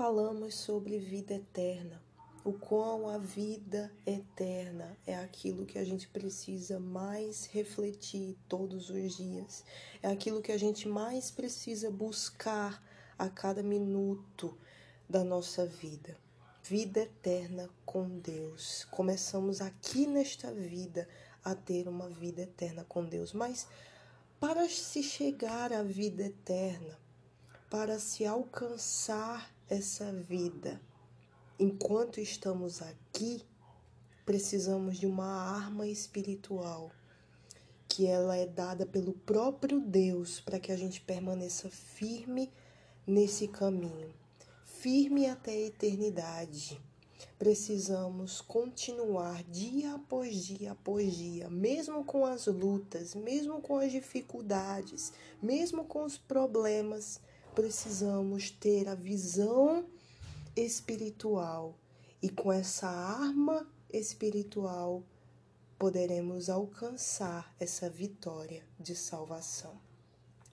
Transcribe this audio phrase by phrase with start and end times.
[0.00, 2.02] falamos sobre vida eterna,
[2.42, 9.18] o quão a vida eterna é aquilo que a gente precisa mais refletir todos os
[9.18, 9.62] dias,
[10.02, 12.82] é aquilo que a gente mais precisa buscar
[13.18, 14.56] a cada minuto
[15.06, 16.16] da nossa vida.
[16.62, 18.86] Vida eterna com Deus.
[18.90, 21.06] Começamos aqui nesta vida
[21.44, 23.68] a ter uma vida eterna com Deus, mas
[24.40, 26.98] para se chegar à vida eterna,
[27.68, 30.80] para se alcançar essa vida,
[31.56, 33.40] enquanto estamos aqui,
[34.26, 36.90] precisamos de uma arma espiritual
[37.88, 42.52] que ela é dada pelo próprio Deus para que a gente permaneça firme
[43.06, 44.12] nesse caminho,
[44.64, 46.80] firme até a eternidade.
[47.38, 55.12] Precisamos continuar dia após dia após dia, mesmo com as lutas, mesmo com as dificuldades,
[55.40, 57.20] mesmo com os problemas,
[57.54, 59.84] precisamos ter a visão
[60.56, 61.74] espiritual
[62.22, 65.02] e com essa arma espiritual
[65.78, 69.80] poderemos alcançar essa vitória de salvação.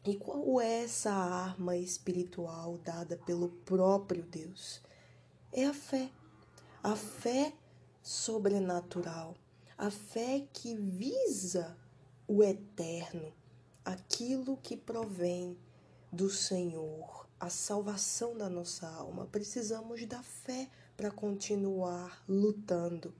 [0.05, 4.81] E qual é essa arma espiritual dada pelo próprio Deus?
[5.51, 6.09] É a fé.
[6.81, 7.51] A fé
[8.01, 9.35] sobrenatural,
[9.77, 11.75] a fé que visa
[12.25, 13.33] o eterno,
[13.83, 15.57] aquilo que provém
[16.17, 19.27] do Senhor, a salvação da nossa alma.
[19.27, 23.13] Precisamos da fé para continuar lutando.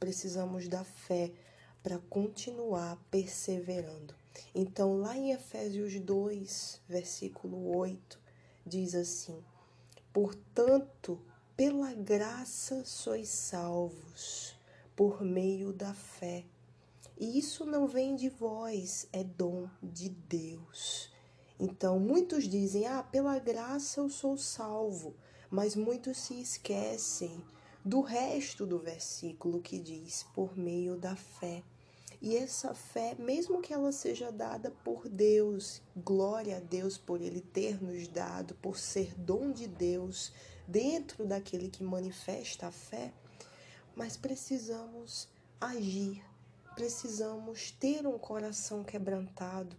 [0.00, 1.32] Precisamos da fé
[1.80, 4.16] para continuar perseverando.
[4.52, 8.18] Então, lá em Efésios 2, versículo 8,
[8.66, 9.40] diz assim:
[10.12, 11.22] Portanto,
[11.56, 14.56] pela graça sois salvos,
[14.96, 16.44] por meio da fé.
[17.16, 21.10] E isso não vem de vós, é dom de Deus.
[21.60, 25.14] Então, muitos dizem: Ah, pela graça eu sou salvo,
[25.50, 27.44] mas muitos se esquecem
[27.84, 31.62] do resto do versículo que diz: por meio da fé.
[32.22, 37.42] E essa fé, mesmo que ela seja dada por Deus, glória a Deus por Ele
[37.42, 40.32] ter nos dado, por ser dom de Deus
[40.66, 43.12] dentro daquele que manifesta a fé,
[43.94, 45.28] mas precisamos
[45.60, 46.22] agir,
[46.74, 49.76] precisamos ter um coração quebrantado,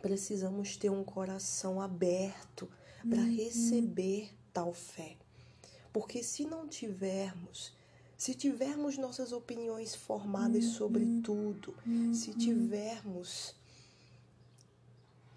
[0.00, 2.68] precisamos ter um coração aberto
[3.08, 3.36] para uhum.
[3.36, 5.16] receber tal fé.
[5.92, 7.74] Porque se não tivermos,
[8.16, 10.72] se tivermos nossas opiniões formadas uhum.
[10.72, 11.74] sobre tudo,
[12.12, 12.38] se uhum.
[12.38, 13.54] tivermos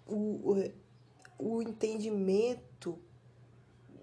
[0.06, 0.72] o, o,
[1.38, 2.98] o entendimento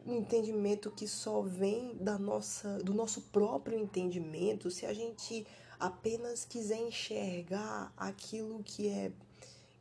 [0.06, 5.46] um entendimento que só vem da nossa, do nosso próprio entendimento, se a gente
[5.80, 9.12] apenas quiser enxergar aquilo que é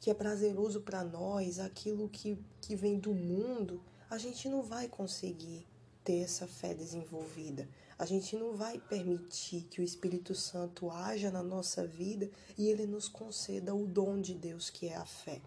[0.01, 4.89] que é prazeroso para nós, aquilo que, que vem do mundo, a gente não vai
[4.89, 5.67] conseguir
[6.03, 7.69] ter essa fé desenvolvida.
[7.99, 12.87] A gente não vai permitir que o Espírito Santo haja na nossa vida e ele
[12.87, 15.43] nos conceda o dom de Deus que é a fé.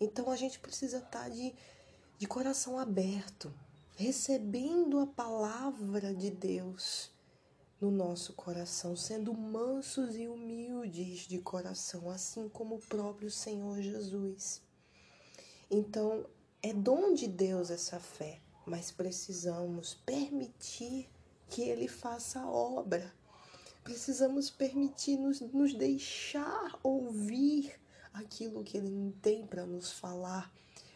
[0.00, 1.54] Então a gente precisa estar tá de,
[2.18, 3.54] de coração aberto,
[3.96, 7.10] recebendo a palavra de Deus
[7.80, 14.62] no nosso coração, sendo mansos e humildes de coração, assim como o próprio Senhor Jesus.
[15.70, 16.26] Então,
[16.62, 21.08] é dom de Deus essa fé, mas precisamos permitir
[21.48, 23.12] que Ele faça a obra.
[23.84, 27.78] Precisamos permitir nos, nos deixar ouvir
[28.12, 30.52] aquilo que Ele tem para nos falar,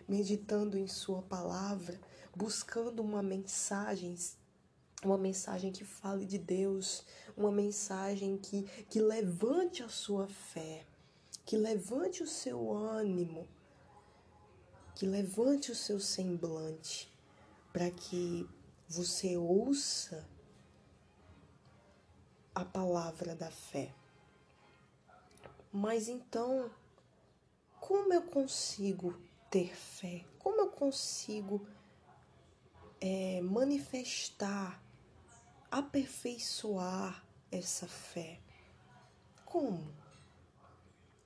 [0.09, 2.01] meditando em Sua palavra,
[2.35, 4.17] buscando uma mensagem
[5.05, 7.05] uma mensagem que fale de Deus,
[7.37, 10.87] uma mensagem que, que levante a sua fé,
[11.45, 13.49] que levante o seu ânimo,
[14.95, 17.13] que levante o seu semblante,
[17.73, 18.49] para que
[18.89, 20.29] você ouça
[22.55, 23.95] a palavra da fé.
[25.73, 26.71] Mas então,
[27.79, 29.19] como eu consigo
[29.51, 30.25] ter fé?
[30.39, 31.67] Como eu consigo
[33.01, 34.83] é, manifestar
[35.71, 38.41] aperfeiçoar essa fé?
[39.45, 39.95] Como?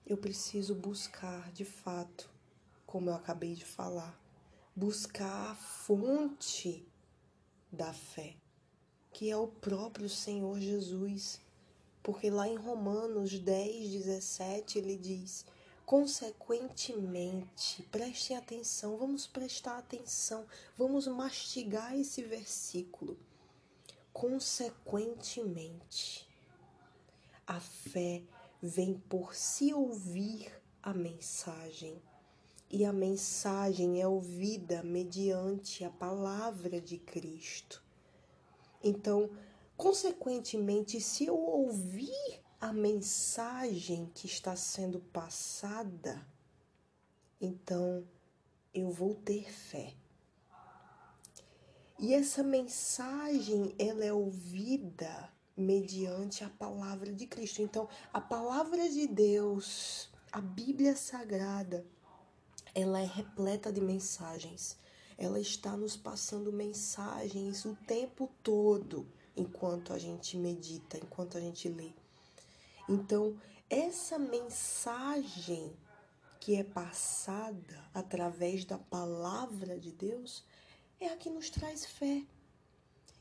[0.06, 2.28] Eu preciso buscar de fato,
[2.84, 4.20] como eu acabei de falar,
[4.76, 6.86] buscar a fonte
[7.72, 8.36] da fé,
[9.12, 11.40] que é o próprio Senhor Jesus.
[12.02, 15.46] Porque lá em Romanos 10, 17, ele diz:
[15.86, 20.44] Consequentemente, prestem atenção, vamos prestar atenção,
[20.76, 23.16] vamos mastigar esse versículo.
[24.14, 26.26] Consequentemente,
[27.44, 28.22] a fé
[28.62, 32.00] vem por se ouvir a mensagem
[32.70, 37.82] e a mensagem é ouvida mediante a palavra de Cristo.
[38.82, 39.30] Então,
[39.76, 46.24] consequentemente, se eu ouvir a mensagem que está sendo passada,
[47.40, 48.06] então
[48.72, 49.96] eu vou ter fé.
[51.98, 57.62] E essa mensagem, ela é ouvida mediante a palavra de Cristo.
[57.62, 61.86] Então, a palavra de Deus, a Bíblia Sagrada,
[62.74, 64.76] ela é repleta de mensagens.
[65.16, 69.06] Ela está nos passando mensagens o tempo todo
[69.36, 71.92] enquanto a gente medita, enquanto a gente lê.
[72.88, 73.40] Então,
[73.70, 75.72] essa mensagem
[76.40, 80.44] que é passada através da palavra de Deus
[81.04, 82.24] é a que nos traz fé.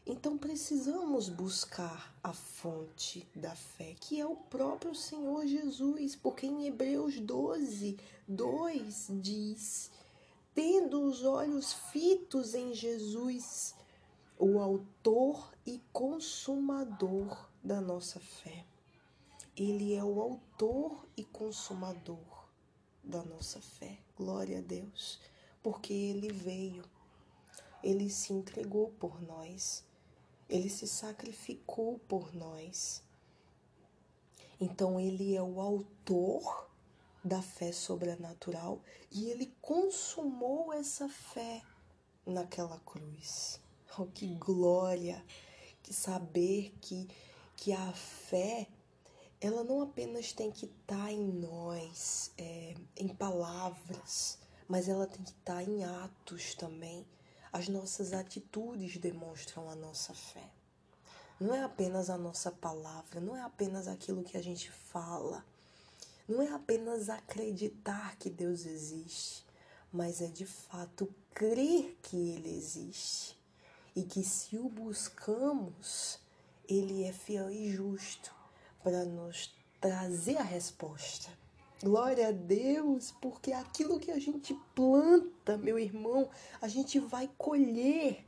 [0.05, 6.67] Então precisamos buscar a fonte da fé, que é o próprio Senhor Jesus, porque em
[6.67, 7.97] Hebreus 12,
[8.27, 9.91] 2 diz:
[10.53, 13.73] tendo os olhos fitos em Jesus,
[14.37, 18.65] o Autor e Consumador da nossa fé.
[19.55, 22.47] Ele é o Autor e Consumador
[23.03, 23.97] da nossa fé.
[24.15, 25.19] Glória a Deus,
[25.61, 26.83] porque Ele veio,
[27.83, 29.83] Ele se entregou por nós
[30.53, 33.01] ele se sacrificou por nós.
[34.59, 36.69] Então, ele é o autor
[37.23, 38.79] da fé sobrenatural
[39.11, 41.63] e ele consumou essa fé
[42.25, 43.59] naquela cruz.
[43.97, 45.25] Oh, que glória!
[45.81, 47.09] Que saber que,
[47.57, 48.67] que a fé
[49.41, 54.37] ela não apenas tem que estar tá em nós, é, em palavras,
[54.69, 57.05] mas ela tem que estar tá em atos também.
[57.53, 60.49] As nossas atitudes demonstram a nossa fé.
[61.39, 65.45] Não é apenas a nossa palavra, não é apenas aquilo que a gente fala,
[66.27, 69.45] não é apenas acreditar que Deus existe,
[69.91, 73.37] mas é de fato crer que Ele existe
[73.95, 76.19] e que se o buscamos,
[76.67, 78.33] Ele é fiel e justo
[78.83, 81.29] para nos trazer a resposta.
[81.83, 86.29] Glória a Deus, porque aquilo que a gente planta, meu irmão,
[86.61, 88.23] a gente vai colher.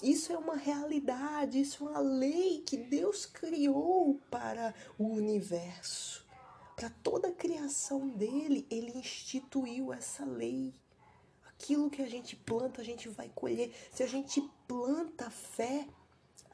[0.00, 6.24] Isso é uma realidade, isso é uma lei que Deus criou para o universo.
[6.76, 10.72] Para toda a criação dele, ele instituiu essa lei.
[11.48, 13.74] Aquilo que a gente planta, a gente vai colher.
[13.90, 15.88] Se a gente planta fé,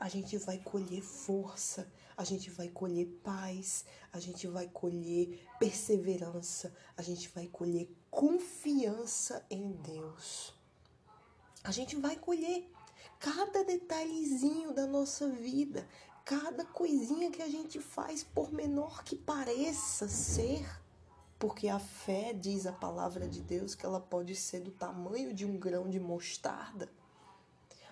[0.00, 1.87] a gente vai colher força,
[2.17, 9.44] a gente vai colher paz, a gente vai colher perseverança, a gente vai colher confiança
[9.50, 10.55] em Deus.
[11.62, 12.67] A gente vai colher
[13.19, 15.87] cada detalhezinho da nossa vida,
[16.25, 20.67] cada coisinha que a gente faz, por menor que pareça ser,
[21.38, 25.44] porque a fé, diz a palavra de Deus, que ela pode ser do tamanho de
[25.44, 26.88] um grão de mostarda,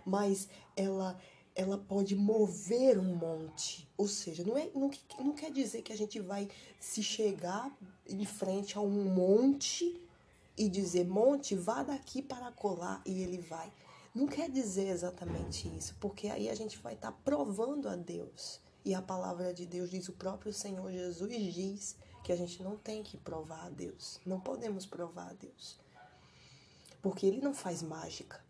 [0.06, 1.20] mas ela
[1.58, 3.90] ela pode mover um monte.
[3.96, 4.88] Ou seja, não, é, não,
[5.18, 7.76] não quer dizer que a gente vai se chegar
[8.08, 10.00] em frente a um monte
[10.56, 13.72] e dizer, monte, vá daqui para colar, e ele vai.
[14.14, 18.60] Não quer dizer exatamente isso, porque aí a gente vai estar tá provando a Deus.
[18.84, 22.76] E a palavra de Deus diz, o próprio Senhor Jesus diz que a gente não
[22.76, 24.20] tem que provar a Deus.
[24.24, 25.76] Não podemos provar a Deus.
[27.02, 28.47] Porque ele não faz mágica.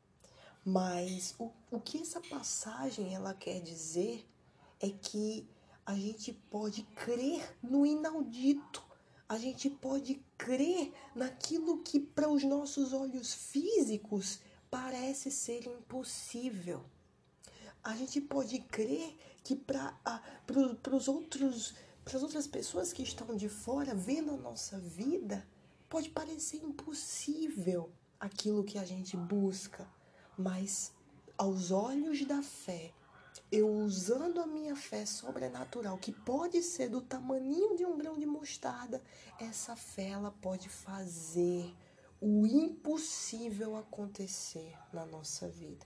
[0.70, 4.28] Mas o, o que essa passagem ela quer dizer
[4.78, 5.48] é que
[5.86, 8.84] a gente pode crer no inaudito.
[9.26, 16.84] A gente pode crer naquilo que para os nossos olhos físicos parece ser impossível.
[17.82, 19.98] A gente pode crer que para
[20.92, 25.48] os outros para as outras pessoas que estão de fora vendo a nossa vida,
[25.88, 29.88] pode parecer impossível aquilo que a gente busca.
[30.38, 30.92] Mas
[31.36, 32.92] aos olhos da fé,
[33.50, 38.24] eu usando a minha fé sobrenatural, que pode ser do tamanho de um grão de
[38.24, 39.02] mostarda,
[39.40, 41.74] essa fé ela pode fazer
[42.20, 45.84] o impossível acontecer na nossa vida.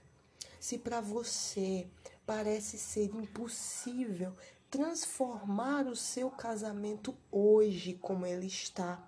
[0.59, 1.87] Se para você
[2.25, 4.35] parece ser impossível
[4.69, 9.01] transformar o seu casamento hoje como ele está,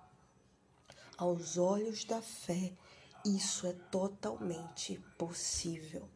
[1.16, 2.72] aos olhos da fé,
[3.26, 6.08] isso é totalmente possível.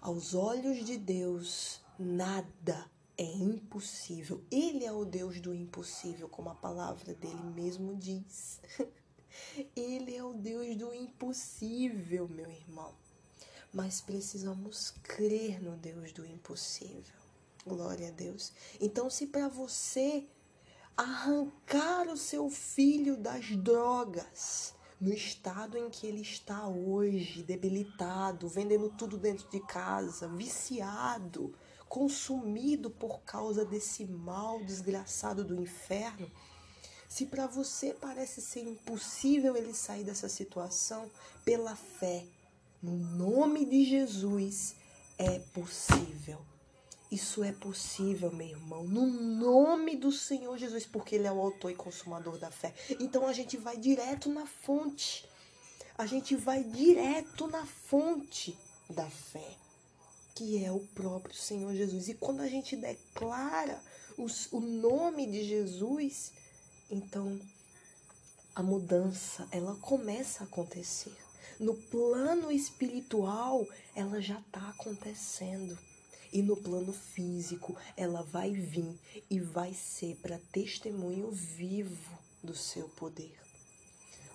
[0.00, 4.42] Aos olhos de Deus, nada é impossível.
[4.50, 8.60] Ele é o Deus do impossível, como a palavra dele mesmo diz.
[9.76, 12.94] Ele é o Deus do impossível, meu irmão.
[13.72, 17.20] Mas precisamos crer no Deus do impossível.
[17.66, 18.52] Glória a Deus.
[18.80, 20.26] Então, se para você
[20.96, 28.88] arrancar o seu filho das drogas, no estado em que ele está hoje, debilitado, vendendo
[28.88, 31.54] tudo dentro de casa, viciado,
[31.88, 36.30] consumido por causa desse mal desgraçado do inferno,
[37.08, 41.10] se para você parece ser impossível ele sair dessa situação,
[41.44, 42.26] pela fé,
[42.82, 44.74] no nome de Jesus,
[45.18, 46.55] é possível.
[47.10, 51.70] Isso é possível, meu irmão, no nome do Senhor Jesus, porque Ele é o autor
[51.70, 52.74] e consumador da fé.
[52.98, 55.28] Então a gente vai direto na fonte.
[55.96, 58.58] A gente vai direto na fonte
[58.90, 59.56] da fé,
[60.34, 62.08] que é o próprio Senhor Jesus.
[62.08, 63.80] E quando a gente declara
[64.18, 66.32] os, o nome de Jesus,
[66.90, 67.40] então
[68.54, 71.16] a mudança ela começa a acontecer.
[71.58, 75.78] No plano espiritual, ela já está acontecendo.
[76.36, 79.00] E no plano físico, ela vai vir
[79.30, 83.40] e vai ser para testemunho vivo do seu poder.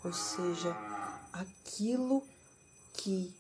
[0.04, 0.76] Ou seja,
[1.32, 2.24] aquilo
[2.92, 3.32] que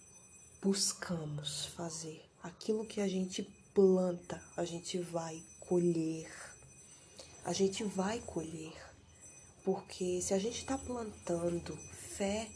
[0.62, 3.42] buscamos fazer, aquilo que a gente
[3.74, 6.32] planta, a gente vai colher.
[7.44, 8.76] A gente vai colher.
[9.64, 11.76] Porque se a gente está plantando
[12.16, 12.48] fé,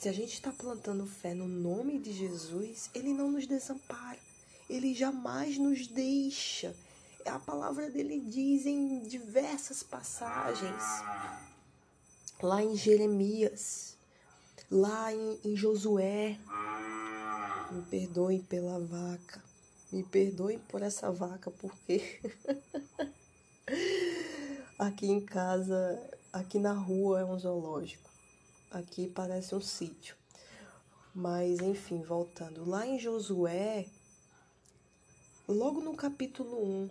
[0.00, 4.26] se a gente está plantando fé no nome de Jesus, Ele não nos desampara.
[4.68, 6.74] Ele jamais nos deixa.
[7.24, 10.82] A palavra dele diz em diversas passagens,
[12.40, 13.96] lá em Jeremias,
[14.70, 16.38] lá em, em Josué.
[17.70, 19.42] Me perdoem pela vaca,
[19.90, 22.20] me perdoem por essa vaca, porque
[24.78, 26.00] aqui em casa,
[26.32, 28.08] aqui na rua é um zoológico,
[28.70, 30.14] aqui parece um sítio.
[31.12, 33.86] Mas enfim, voltando, lá em Josué,
[35.48, 36.90] Logo no capítulo 1,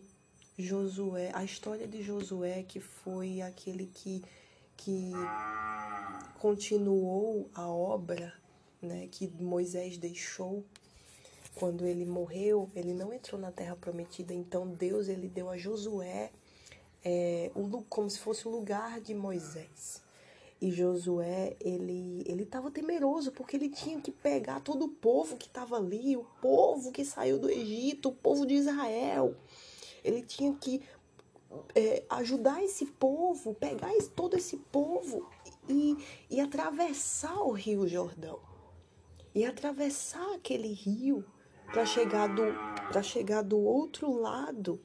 [0.57, 4.23] Josué, a história de Josué, que foi aquele que,
[4.77, 5.11] que
[6.39, 8.33] continuou a obra
[8.81, 10.63] né, que Moisés deixou.
[11.53, 16.31] Quando ele morreu, ele não entrou na terra prometida, então Deus ele deu a Josué
[17.03, 20.01] é, um, como se fosse o lugar de Moisés.
[20.61, 25.47] E Josué, ele ele estava temeroso porque ele tinha que pegar todo o povo que
[25.47, 29.35] estava ali, o povo que saiu do Egito, o povo de Israel.
[30.03, 30.81] Ele tinha que
[31.73, 35.29] é, ajudar esse povo, pegar todo esse povo
[35.67, 35.97] e,
[36.29, 38.39] e atravessar o Rio Jordão.
[39.33, 41.25] E atravessar aquele rio
[41.65, 44.79] para chegar, do, chegar do outro lado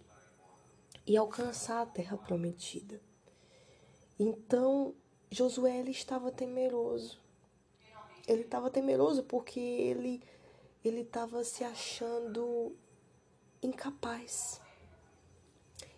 [1.07, 3.01] e alcançar a terra prometida.
[4.19, 4.95] Então,
[5.33, 7.21] Josué ele estava temeroso.
[8.27, 10.21] Ele estava temeroso porque ele
[10.85, 12.75] ele estava se achando
[13.63, 14.61] incapaz.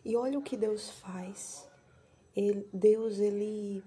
[0.05, 1.67] E olha o que Deus faz.
[2.37, 3.83] Ele, Deus ele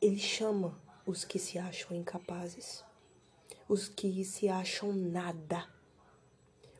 [0.00, 2.84] ele chama os que se acham incapazes,
[3.68, 5.68] os que se acham nada,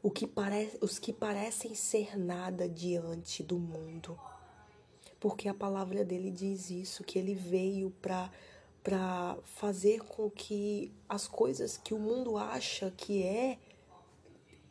[0.02, 4.19] o que parece, os que parecem ser nada diante do mundo
[5.20, 8.30] porque a palavra dele diz isso, que ele veio para
[8.82, 13.58] para fazer com que as coisas que o mundo acha que é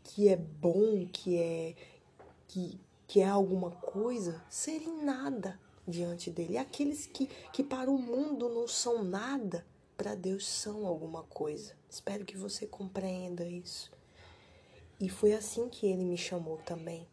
[0.03, 1.75] que é bom, que é
[2.47, 6.57] que, que é alguma coisa, serem nada diante dele.
[6.57, 11.75] Aqueles que, que para o mundo não são nada, para Deus são alguma coisa.
[11.89, 13.91] Espero que você compreenda isso.
[14.99, 17.05] E foi assim que ele me chamou também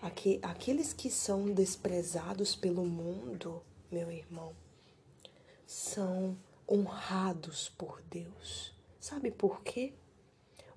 [0.00, 4.54] aqueles que são desprezados pelo mundo, meu irmão,
[5.66, 6.36] são
[6.68, 8.72] honrados por Deus.
[9.00, 9.92] Sabe por quê?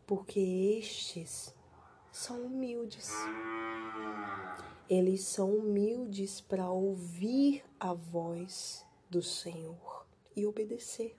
[0.05, 1.53] Porque estes
[2.11, 3.11] são humildes.
[4.89, 11.15] Eles são humildes para ouvir a voz do Senhor e obedecer.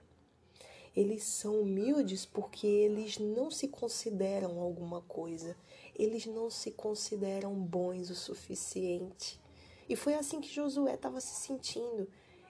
[0.95, 5.55] Eles são humildes porque eles não se consideram alguma coisa,
[6.03, 9.39] eles não se consideram bons o suficiente.
[9.87, 12.07] E foi assim que Josué estava se sentindo.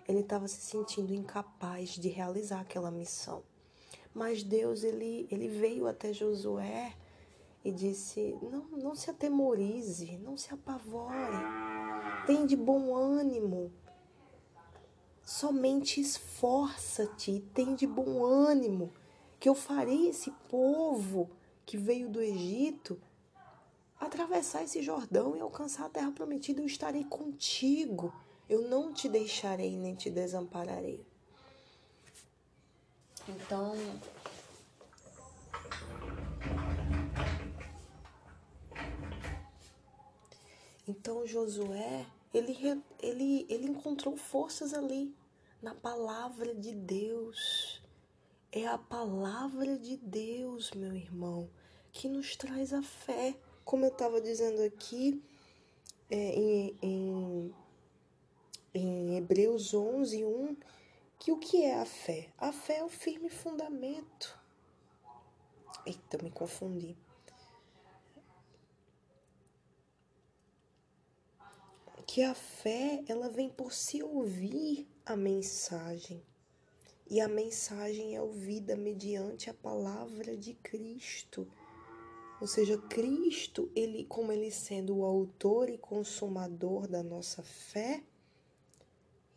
[0.08, 3.44] Ele estava se sentindo incapaz de realizar aquela missão.
[4.14, 6.94] Mas Deus ele, ele veio até Josué
[7.64, 11.38] e disse: não, não se atemorize, não se apavore,
[12.26, 13.72] tem de bom ânimo.
[15.24, 18.92] Somente esforça-te, tem de bom ânimo,
[19.40, 21.30] que eu farei esse povo
[21.66, 23.00] que veio do Egito
[24.02, 28.14] atravessar esse Jordão e alcançar a terra prometida, eu estarei contigo.
[28.50, 31.06] Eu não te deixarei nem te desampararei.
[33.30, 33.76] Então,
[40.88, 45.16] Então Josué, ele, ele, ele encontrou forças ali
[45.62, 47.82] na palavra de Deus.
[48.52, 51.50] É a palavra de Deus, meu irmão,
[51.94, 53.38] que nos traz a fé.
[53.64, 55.24] Como eu estava dizendo aqui,
[56.10, 57.56] é, em, em,
[58.74, 60.58] em Hebreus 11, 1,
[61.18, 62.30] que o que é a fé?
[62.38, 64.40] A fé é o firme fundamento.
[65.86, 66.98] Eita, me confundi.
[72.06, 76.22] Que a fé, ela vem por se ouvir a mensagem.
[77.10, 81.48] E a mensagem é ouvida mediante a palavra de Cristo.
[82.42, 88.04] Ou seja, Cristo, ele como ele sendo o autor e consumador da nossa fé,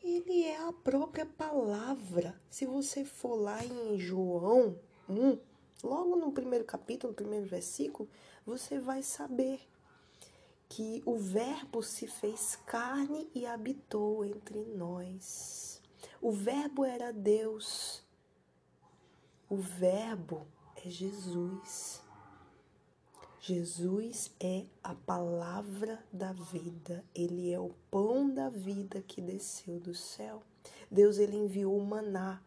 [0.03, 2.41] ele é a própria palavra.
[2.49, 5.39] Se você for lá em João 1,
[5.83, 8.09] logo no primeiro capítulo, no primeiro versículo,
[8.47, 9.61] você vai saber
[10.67, 15.83] que o Verbo se fez carne e habitou entre nós.
[16.23, 18.03] O Verbo era Deus.
[19.49, 20.47] O Verbo
[20.77, 22.04] é Jesus.
[23.47, 29.95] Jesus é a palavra da vida, ele é o pão da vida que desceu do
[29.95, 30.43] céu.
[30.91, 32.41] Deus ele enviou o maná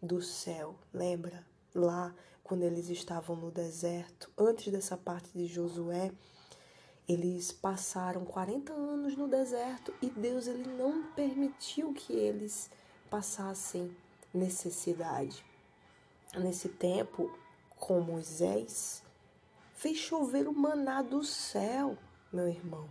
[0.00, 1.44] do céu, lembra?
[1.74, 6.12] Lá quando eles estavam no deserto, antes dessa parte de Josué,
[7.08, 12.70] eles passaram 40 anos no deserto e Deus ele não permitiu que eles
[13.10, 13.90] passassem
[14.32, 15.44] necessidade.
[16.36, 17.36] Nesse tempo,
[17.74, 19.04] com Moisés,
[19.76, 21.96] fez chover o maná do céu,
[22.32, 22.88] meu irmão.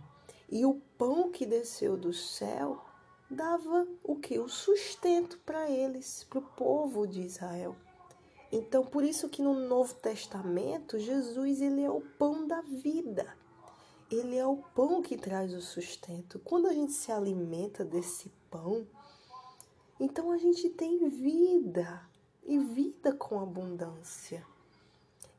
[0.48, 2.82] E o pão que desceu do céu
[3.28, 4.38] dava o que?
[4.38, 7.74] O sustento para eles, para o povo de Israel.
[8.52, 13.36] Então, por isso que no Novo Testamento, Jesus ele é o pão da vida.
[14.08, 16.38] Ele é o pão que traz o sustento.
[16.44, 18.86] Quando a gente se alimenta desse pão,
[19.98, 22.08] então a gente tem vida
[22.44, 24.46] e vida com abundância.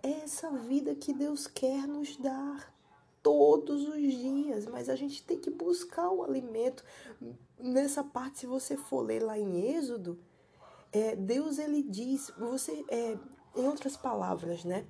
[0.03, 2.73] É essa vida que Deus quer nos dar
[3.23, 6.83] todos os dias, mas a gente tem que buscar o alimento.
[7.59, 10.17] Nessa parte, se você for ler lá em Êxodo,
[10.91, 13.17] é, Deus ele diz, você, é,
[13.55, 14.85] em outras palavras, né?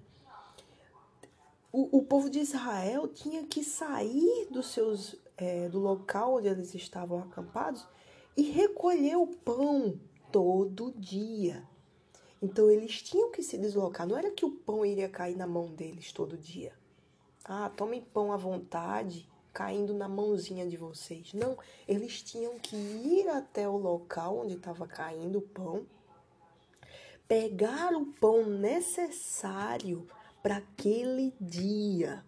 [1.71, 6.73] O, o povo de Israel tinha que sair dos seus, é, do local onde eles
[6.75, 7.87] estavam acampados
[8.35, 9.99] e recolher o pão
[10.31, 11.67] todo dia.
[12.41, 14.07] Então eles tinham que se deslocar.
[14.07, 16.73] Não era que o pão iria cair na mão deles todo dia.
[17.43, 21.33] Ah, tomem pão à vontade, caindo na mãozinha de vocês.
[21.33, 25.85] Não, eles tinham que ir até o local onde estava caindo o pão,
[27.27, 30.07] pegar o pão necessário
[30.43, 32.23] para aquele dia.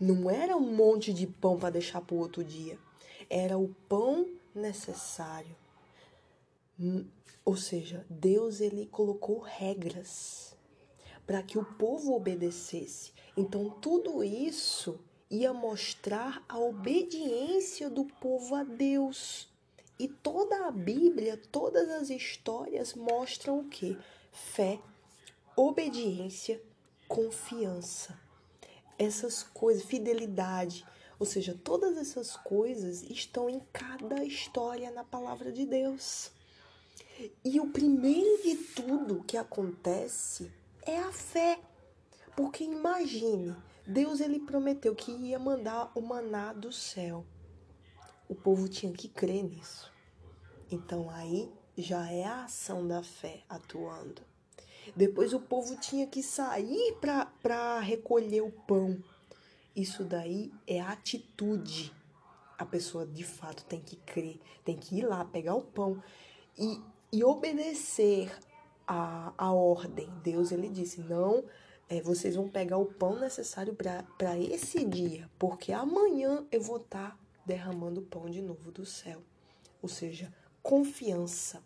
[0.00, 2.76] Não era um monte de pão para deixar para o outro dia.
[3.30, 5.54] Era o pão necessário.
[7.44, 10.56] Ou seja, Deus ele colocou regras
[11.26, 13.12] para que o povo obedecesse.
[13.36, 14.98] Então tudo isso
[15.30, 19.48] ia mostrar a obediência do povo a Deus.
[19.98, 23.96] E toda a Bíblia, todas as histórias mostram o que?
[24.32, 24.80] Fé,
[25.56, 26.60] obediência,
[27.06, 28.18] confiança.
[28.98, 30.84] Essas coisas, fidelidade,
[31.18, 36.30] ou seja, todas essas coisas estão em cada história na palavra de Deus.
[37.44, 40.50] E o primeiro de tudo que acontece
[40.82, 41.60] é a fé.
[42.36, 43.54] Porque imagine,
[43.86, 47.24] Deus ele prometeu que ia mandar o maná do céu.
[48.28, 49.92] O povo tinha que crer nisso.
[50.70, 54.22] Então aí já é a ação da fé atuando.
[54.96, 56.98] Depois o povo tinha que sair
[57.40, 59.02] para recolher o pão.
[59.74, 61.94] Isso daí é atitude.
[62.58, 66.02] A pessoa de fato tem que crer, tem que ir lá pegar o pão.
[66.56, 66.80] E
[67.14, 68.36] e obedecer
[68.84, 70.10] a, a ordem.
[70.24, 71.44] Deus ele disse: não,
[71.88, 77.12] é, vocês vão pegar o pão necessário para esse dia, porque amanhã eu vou estar
[77.12, 79.22] tá derramando o pão de novo do céu.
[79.80, 81.62] Ou seja, confiança,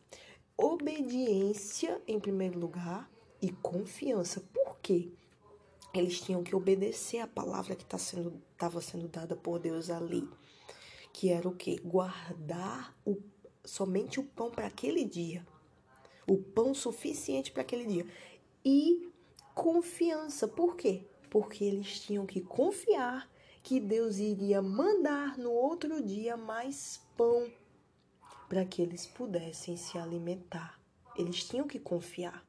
[0.54, 4.42] obediência em primeiro lugar e confiança.
[4.52, 5.08] Por quê?
[5.94, 10.28] Eles tinham que obedecer a palavra que estava tá sendo, sendo dada por Deus ali,
[11.10, 11.80] que era o quê?
[11.82, 13.16] Guardar o
[13.68, 15.46] somente o pão para aquele dia.
[16.26, 18.06] O pão suficiente para aquele dia.
[18.64, 19.10] E
[19.54, 20.46] confiança.
[20.46, 21.04] Por quê?
[21.30, 23.30] Porque eles tinham que confiar
[23.62, 27.50] que Deus iria mandar no outro dia mais pão
[28.48, 30.80] para que eles pudessem se alimentar.
[31.16, 32.46] Eles tinham que confiar.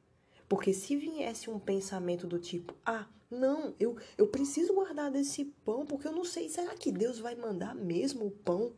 [0.48, 5.86] Porque se viesse um pensamento do tipo, ah, não, eu, eu preciso guardar desse pão
[5.86, 8.72] porque eu não sei, será que Deus vai mandar mesmo o pão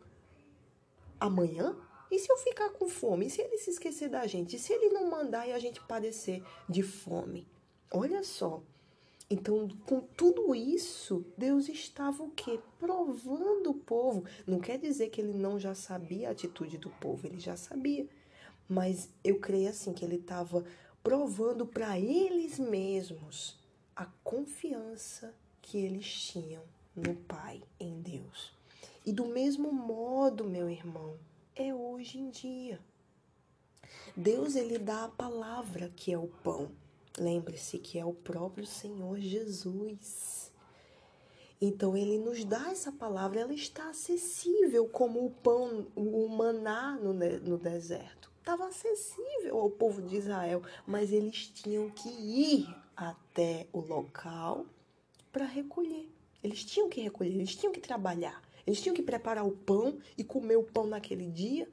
[1.18, 1.76] amanhã?
[2.12, 3.24] E se eu ficar com fome?
[3.24, 4.56] E se ele se esquecer da gente?
[4.56, 7.48] E se ele não mandar e a gente padecer de fome?
[7.90, 8.62] Olha só.
[9.30, 12.60] Então, com tudo isso, Deus estava o quê?
[12.78, 14.26] Provando o povo.
[14.46, 18.06] Não quer dizer que ele não já sabia a atitude do povo, ele já sabia.
[18.68, 20.66] Mas eu creio assim que ele estava
[21.02, 23.58] provando para eles mesmos
[23.96, 26.62] a confiança que eles tinham
[26.94, 28.52] no Pai, em Deus.
[29.06, 31.16] E do mesmo modo, meu irmão,
[31.54, 32.80] é hoje em dia.
[34.16, 36.70] Deus ele dá a palavra que é o pão.
[37.18, 40.50] Lembre-se que é o próprio Senhor Jesus.
[41.60, 47.12] Então ele nos dá essa palavra, ela está acessível como o pão, o maná no,
[47.12, 48.32] no deserto.
[48.38, 54.66] Estava acessível ao povo de Israel, mas eles tinham que ir até o local
[55.30, 56.10] para recolher.
[56.42, 58.42] Eles tinham que recolher, eles tinham que trabalhar.
[58.66, 61.68] Eles tinham que preparar o pão e comer o pão naquele dia,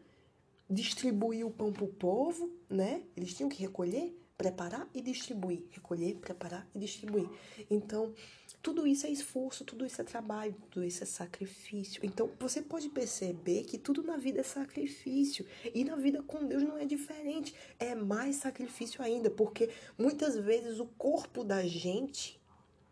[0.69, 3.03] distribuir o pão para o povo, né?
[3.15, 5.63] Eles tinham que recolher, preparar e distribuir.
[5.71, 7.29] Recolher, preparar e distribuir.
[7.69, 8.13] Então,
[8.61, 12.01] tudo isso é esforço, tudo isso é trabalho, tudo isso é sacrifício.
[12.03, 15.45] Então, você pode perceber que tudo na vida é sacrifício.
[15.73, 17.55] E na vida com Deus não é diferente.
[17.79, 22.39] É mais sacrifício ainda, porque muitas vezes o corpo da gente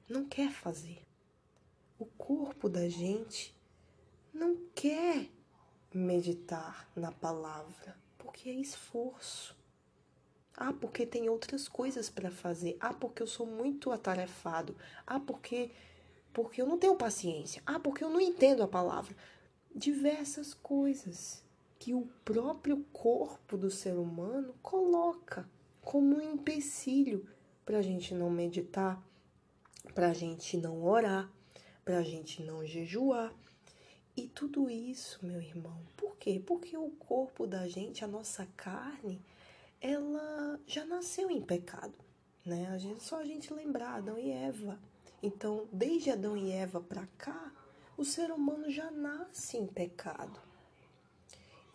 [0.07, 0.99] não quer fazer.
[1.99, 3.56] O corpo da gente
[4.37, 5.29] não quer
[5.93, 9.57] meditar na palavra, porque é esforço.
[10.55, 12.77] Ah, porque tem outras coisas para fazer.
[12.79, 14.75] Ah, porque eu sou muito atarefado.
[15.05, 15.71] Ah, porque
[16.33, 17.63] porque eu não tenho paciência.
[17.65, 19.15] Ah, porque eu não entendo a palavra.
[19.75, 21.43] Diversas coisas
[21.79, 25.49] que o próprio corpo do ser humano coloca
[25.81, 27.27] como um empecilho
[27.65, 29.03] para a gente não meditar,
[29.93, 31.31] para a gente não orar,
[31.83, 33.33] para a gente não jejuar,
[34.17, 36.41] e tudo isso, meu irmão, por quê?
[36.43, 39.21] Porque o corpo da gente, a nossa carne,
[39.79, 41.93] ela já nasceu em pecado,
[42.43, 42.67] né?
[42.69, 44.79] A gente, só a gente lembrar Adão e Eva.
[45.21, 47.53] Então, desde Adão e Eva para cá,
[47.95, 50.41] o ser humano já nasce em pecado.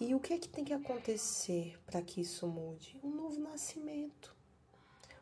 [0.00, 2.98] E o que é que tem que acontecer para que isso mude?
[3.04, 4.34] Um novo nascimento.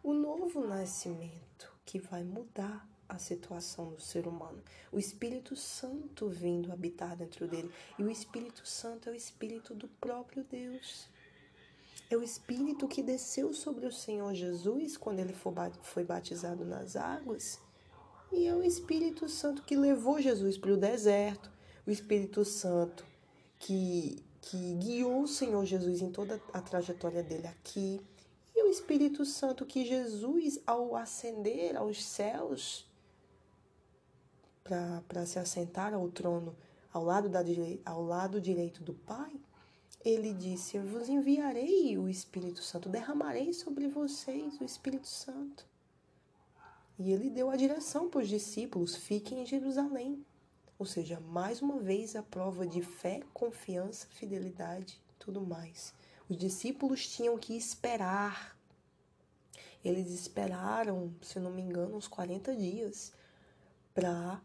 [0.03, 4.63] O novo nascimento que vai mudar a situação do ser humano.
[4.93, 7.71] O Espírito Santo vindo habitar dentro dele.
[7.99, 11.09] E o Espírito Santo é o Espírito do próprio Deus.
[12.09, 15.35] É o Espírito que desceu sobre o Senhor Jesus quando ele
[15.83, 17.61] foi batizado nas águas.
[18.33, 21.51] E é o Espírito Santo que levou Jesus para o deserto.
[21.87, 23.05] O Espírito Santo
[23.59, 28.01] que, que guiou o Senhor Jesus em toda a trajetória dele aqui.
[28.55, 32.90] E o Espírito Santo que Jesus, ao ascender aos céus,
[35.09, 36.57] para se assentar ao trono
[36.93, 37.41] ao lado, da,
[37.85, 39.33] ao lado direito do Pai,
[40.05, 45.65] ele disse: Eu vos enviarei o Espírito Santo, derramarei sobre vocês o Espírito Santo.
[46.99, 50.25] E ele deu a direção para os discípulos: fiquem em Jerusalém.
[50.79, 55.93] Ou seja, mais uma vez a prova de fé, confiança, fidelidade, tudo mais.
[56.29, 58.57] Os discípulos tinham que esperar.
[59.85, 63.13] Eles esperaram, se não me engano, uns 40 dias
[63.95, 64.41] para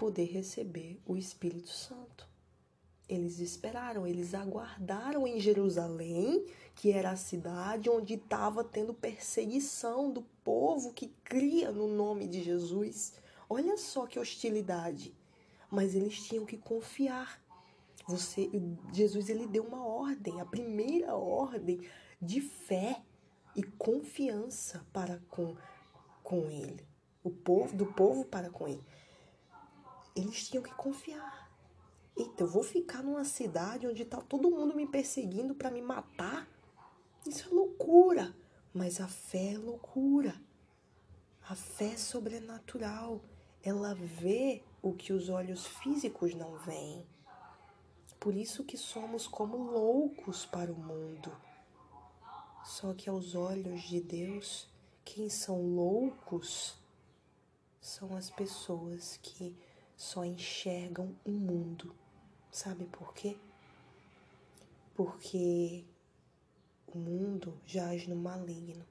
[0.00, 2.26] poder receber o Espírito Santo.
[3.06, 10.22] Eles esperaram, eles aguardaram em Jerusalém, que era a cidade onde estava tendo perseguição do
[10.42, 13.12] povo que cria no nome de Jesus.
[13.46, 15.14] Olha só que hostilidade.
[15.70, 17.38] Mas eles tinham que confiar.
[18.08, 18.50] Você,
[18.94, 21.86] Jesus ele deu uma ordem, a primeira ordem
[22.22, 23.02] de fé
[23.54, 25.54] e confiança para com,
[26.22, 26.88] com ele.
[27.22, 28.89] O povo do povo para com ele
[30.20, 31.50] eles tinham que confiar.
[32.16, 36.48] Eita, eu vou ficar numa cidade onde está todo mundo me perseguindo para me matar?
[37.26, 38.34] Isso é loucura.
[38.72, 40.34] Mas a fé é loucura.
[41.48, 43.20] A fé é sobrenatural.
[43.62, 47.06] Ela vê o que os olhos físicos não veem.
[48.18, 51.34] Por isso que somos como loucos para o mundo.
[52.64, 54.68] Só que aos olhos de Deus,
[55.04, 56.78] quem são loucos
[57.80, 59.56] são as pessoas que
[60.00, 61.94] só enxergam o mundo.
[62.50, 63.36] Sabe por quê?
[64.94, 65.84] Porque
[66.86, 68.86] o mundo jaz no maligno.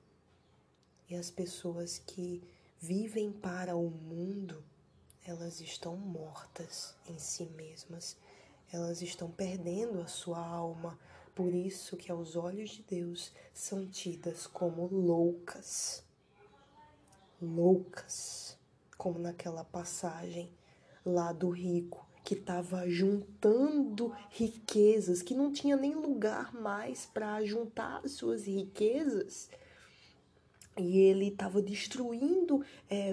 [1.09, 2.43] E as pessoas que
[2.79, 4.63] vivem para o mundo,
[5.25, 8.15] elas estão mortas em si mesmas.
[8.71, 10.95] Elas estão perdendo a sua alma.
[11.33, 16.03] Por isso que aos olhos de Deus são tidas como loucas.
[17.41, 18.55] Loucas.
[18.95, 20.51] Como naquela passagem
[21.13, 28.07] lá do rico que estava juntando riquezas, que não tinha nem lugar mais para juntar
[28.07, 29.49] suas riquezas.
[30.77, 33.11] E ele estava destruindo é,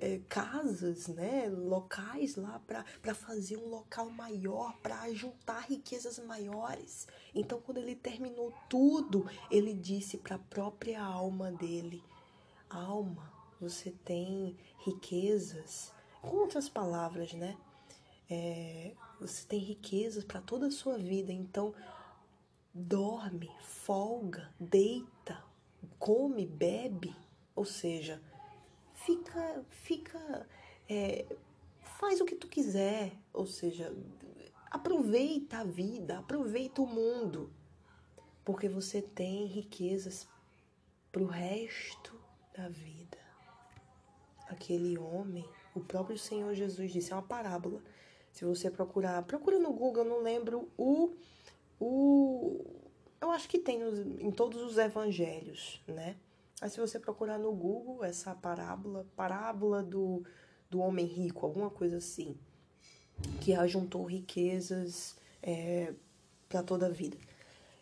[0.00, 7.06] é, casas, né, locais lá para fazer um local maior, para juntar riquezas maiores.
[7.34, 12.02] Então, quando ele terminou tudo, ele disse para a própria alma dele:
[12.70, 15.95] Alma, você tem riquezas.
[16.28, 17.56] Com outras palavras, né?
[18.28, 21.32] É, você tem riquezas para toda a sua vida.
[21.32, 21.74] Então,
[22.74, 25.42] dorme, folga, deita,
[25.98, 27.14] come, bebe.
[27.54, 28.20] Ou seja,
[28.94, 30.46] fica, fica,
[30.88, 31.24] é,
[31.80, 33.12] faz o que tu quiser.
[33.32, 33.94] Ou seja,
[34.70, 37.52] aproveita a vida, aproveita o mundo,
[38.44, 40.28] porque você tem riquezas
[41.10, 42.14] para o resto
[42.54, 43.18] da vida.
[44.48, 47.82] Aquele homem, o próprio Senhor Jesus disse, é uma parábola.
[48.32, 51.14] Se você procurar, procura no Google, eu não lembro o
[51.78, 52.64] o
[53.20, 56.16] eu acho que tem nos, em todos os evangelhos, né?
[56.60, 60.24] Aí se você procurar no Google essa parábola, parábola do,
[60.70, 62.36] do homem rico, alguma coisa assim,
[63.40, 65.94] que ajuntou riquezas é,
[66.48, 67.16] para toda a vida.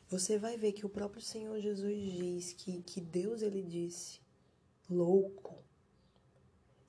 [0.09, 4.21] Você vai ver que o próprio Senhor Jesus diz que, que Deus ele disse
[4.89, 5.64] louco,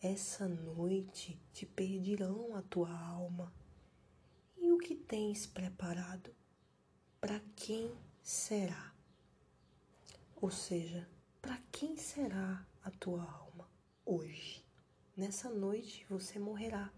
[0.01, 3.51] essa noite te perdirão a tua alma.
[4.57, 6.33] E o que tens preparado?
[7.19, 8.93] Para quem será?
[10.41, 11.07] Ou seja,
[11.41, 13.67] para quem será a tua alma
[14.05, 14.63] hoje?
[15.15, 16.91] Nessa noite você morrerá.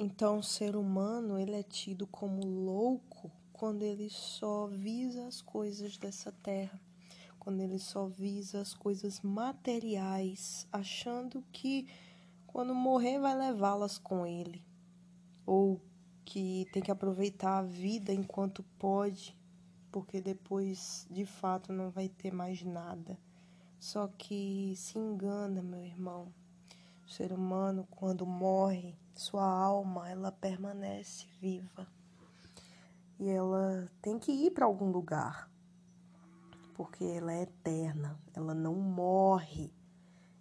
[0.00, 3.07] Então, o ser humano ele é tido como louco
[3.58, 6.80] quando ele só visa as coisas dessa terra,
[7.40, 11.88] quando ele só visa as coisas materiais, achando que
[12.46, 14.64] quando morrer vai levá-las com ele,
[15.44, 15.80] ou
[16.24, 19.36] que tem que aproveitar a vida enquanto pode,
[19.90, 23.18] porque depois de fato não vai ter mais nada.
[23.80, 26.32] Só que se engana, meu irmão.
[27.04, 31.88] O ser humano, quando morre, sua alma ela permanece viva
[33.18, 35.48] e ela tem que ir para algum lugar
[36.78, 39.74] porque ela é eterna, ela não morre.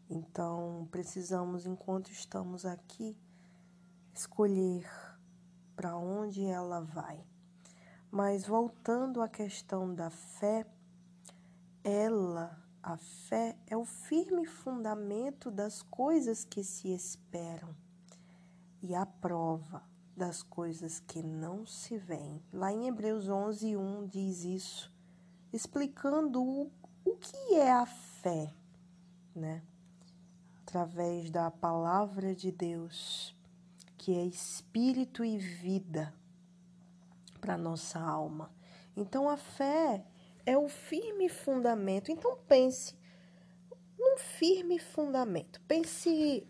[0.07, 3.17] Então precisamos, enquanto estamos aqui,
[4.13, 4.87] escolher
[5.75, 7.25] para onde ela vai.
[8.11, 10.63] Mas voltando à questão da fé,
[11.83, 17.75] ela a fé é o firme fundamento das coisas que se esperam
[18.79, 19.83] e a prova
[20.17, 22.41] das coisas que não se veem.
[22.51, 24.91] Lá em Hebreus 11, 1 diz isso,
[25.53, 26.71] explicando o,
[27.05, 28.51] o que é a fé,
[29.35, 29.61] né?
[30.63, 33.35] Através da palavra de Deus,
[33.95, 36.11] que é espírito e vida
[37.39, 38.51] para nossa alma.
[38.95, 40.03] Então a fé
[40.47, 42.11] é o firme fundamento.
[42.11, 42.97] Então pense
[43.97, 45.61] num firme fundamento.
[45.67, 46.47] Pense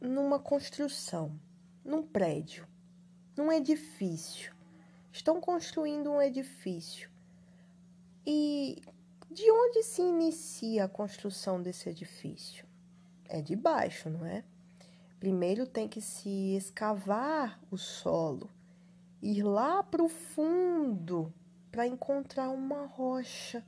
[0.00, 1.40] numa construção,
[1.84, 2.68] num prédio,
[3.36, 4.54] num edifício.
[5.12, 7.10] Estão construindo um edifício.
[8.26, 8.82] E
[9.30, 12.66] de onde se inicia a construção desse edifício?
[13.28, 14.44] É de baixo, não é?
[15.18, 18.50] Primeiro tem que se escavar o solo,
[19.22, 21.32] ir lá para o fundo
[21.70, 23.64] para encontrar uma rocha,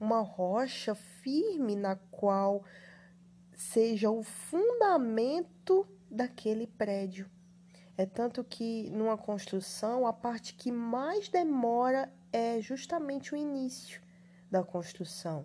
[0.00, 2.64] uma rocha firme na qual
[3.54, 7.28] seja o fundamento daquele prédio.
[7.98, 14.00] É tanto que numa construção a parte que mais demora é justamente o início
[14.48, 15.44] da construção,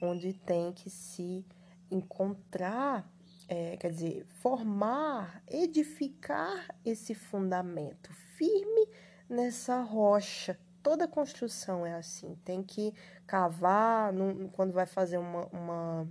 [0.00, 1.42] onde tem que se
[1.90, 3.10] encontrar,
[3.48, 8.86] é, quer dizer, formar, edificar esse fundamento firme
[9.26, 12.36] nessa rocha toda construção é assim.
[12.44, 12.92] Tem que
[13.26, 16.08] cavar no, quando vai fazer uma, uma,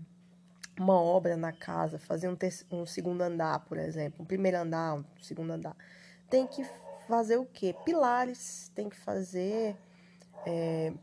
[0.79, 2.37] uma, obra na casa, fazer um,
[2.71, 5.75] um segundo andar, por exemplo, um primeiro andar, um segundo andar.
[6.29, 6.63] Tem que
[7.07, 7.75] fazer o quê?
[7.85, 9.75] Pilares, tem que fazer
[10.45, 10.93] é,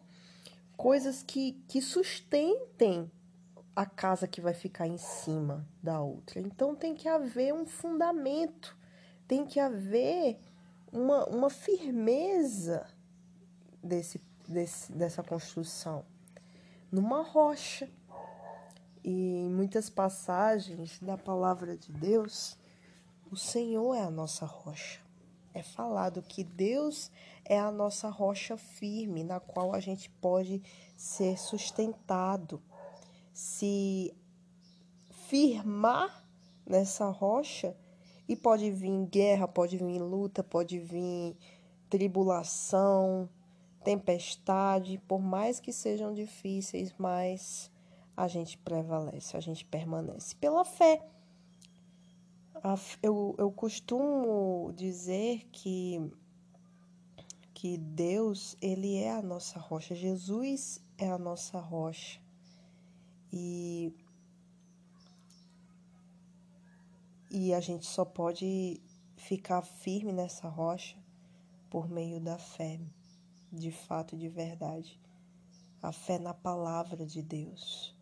[0.76, 3.10] coisas que, que sustentem
[3.74, 6.40] a casa que vai ficar em cima da outra.
[6.40, 8.76] Então tem que haver um fundamento,
[9.28, 10.38] tem que haver
[10.90, 12.86] uma, uma firmeza
[13.82, 16.04] desse, desse, dessa construção?
[16.90, 17.88] Numa rocha.
[19.07, 22.59] E em muitas passagens da palavra de Deus,
[23.31, 25.01] o Senhor é a nossa rocha.
[25.55, 27.12] É falado que Deus
[27.45, 30.61] é a nossa rocha firme, na qual a gente pode
[30.97, 32.61] ser sustentado.
[33.33, 34.12] se
[35.29, 36.25] firmar
[36.66, 37.77] nessa rocha
[38.29, 41.37] e pode vir guerra, pode vir luta, pode vir
[41.88, 43.29] tribulação,
[43.85, 47.71] tempestade, por mais que sejam difíceis, mas
[48.16, 51.07] a gente prevalece, a gente permanece pela fé.
[53.02, 56.11] Eu, eu costumo dizer que,
[57.52, 62.18] que Deus, Ele é a nossa rocha, Jesus é a nossa rocha.
[63.31, 63.92] E,
[67.31, 68.81] e a gente só pode
[69.16, 70.96] ficar firme nessa rocha
[71.68, 72.81] por meio da fé,
[73.52, 74.98] de fato de verdade.
[75.83, 77.95] A fé na palavra de Deus.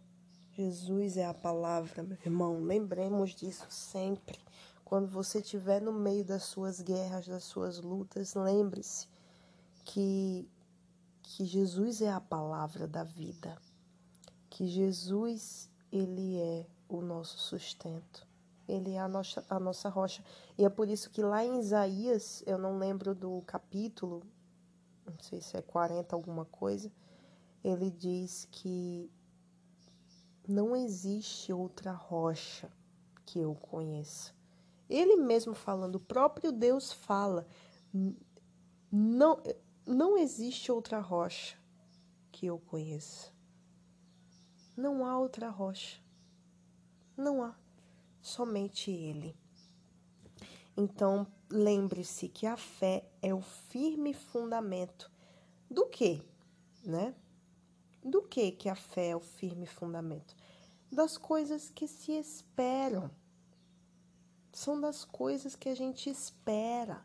[0.57, 2.62] Jesus é a palavra, meu irmão.
[2.62, 4.38] Lembremos disso sempre.
[4.85, 9.09] Quando você estiver no meio das suas guerras, das suas lutas, lembre-se
[9.85, 10.49] que,
[11.25, 13.59] que Jesus é a palavra da vida.
[14.49, 18.25] Que Jesus, ele é o nosso sustento.
[18.69, 20.23] Ele é a nossa, a nossa rocha.
[20.57, 24.23] E é por isso que lá em Isaías, eu não lembro do capítulo,
[25.05, 26.93] não sei se é 40 alguma coisa,
[27.64, 29.11] ele diz que
[30.46, 32.70] não existe outra rocha
[33.24, 34.33] que eu conheça.
[34.88, 37.46] Ele mesmo falando, o próprio Deus fala,
[38.90, 39.42] não,
[39.87, 41.57] não existe outra rocha
[42.30, 43.33] que eu conheça.
[44.76, 46.00] Não há outra rocha.
[47.16, 47.54] Não há.
[48.20, 49.37] Somente Ele.
[50.76, 55.11] Então, lembre-se que a fé é o firme fundamento
[55.70, 56.20] do que,
[56.85, 57.14] né?
[58.05, 60.37] Do que que a fé é o firme fundamento?
[60.93, 63.11] Das coisas que se esperam.
[64.53, 67.03] São das coisas que a gente espera.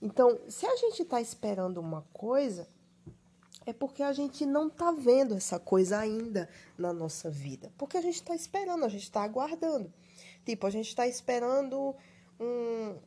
[0.00, 2.68] Então, se a gente está esperando uma coisa,
[3.64, 7.72] é porque a gente não está vendo essa coisa ainda na nossa vida.
[7.78, 9.92] Porque a gente está esperando, a gente está aguardando.
[10.44, 11.94] Tipo, a gente está esperando
[12.38, 12.98] um,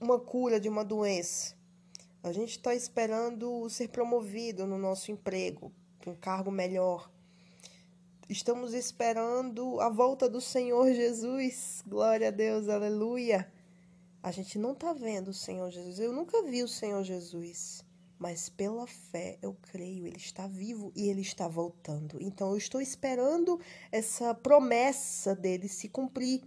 [0.00, 1.57] uma cura de uma doença.
[2.22, 5.72] A gente está esperando ser promovido no nosso emprego,
[6.06, 7.10] um cargo melhor.
[8.28, 11.82] Estamos esperando a volta do Senhor Jesus.
[11.86, 13.50] Glória a Deus, aleluia.
[14.20, 16.00] A gente não está vendo o Senhor Jesus.
[16.00, 17.84] Eu nunca vi o Senhor Jesus.
[18.18, 22.20] Mas pela fé eu creio, ele está vivo e ele está voltando.
[22.20, 23.60] Então eu estou esperando
[23.92, 26.42] essa promessa dele se cumprir.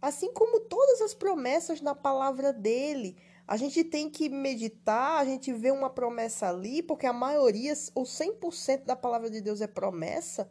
[0.00, 3.16] Assim como todas as promessas na palavra dele.
[3.46, 8.04] A gente tem que meditar, a gente vê uma promessa ali, porque a maioria, ou
[8.04, 10.50] 100% da palavra de Deus é promessa.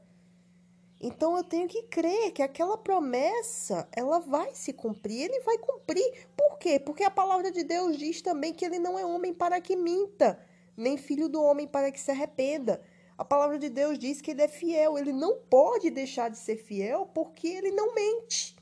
[1.03, 6.27] Então eu tenho que crer que aquela promessa, ela vai se cumprir, ele vai cumprir.
[6.37, 6.79] Por quê?
[6.79, 10.39] Porque a palavra de Deus diz também que ele não é homem para que minta,
[10.77, 12.83] nem filho do homem para que se arrependa.
[13.17, 16.57] A palavra de Deus diz que ele é fiel, ele não pode deixar de ser
[16.57, 18.55] fiel porque ele não mente.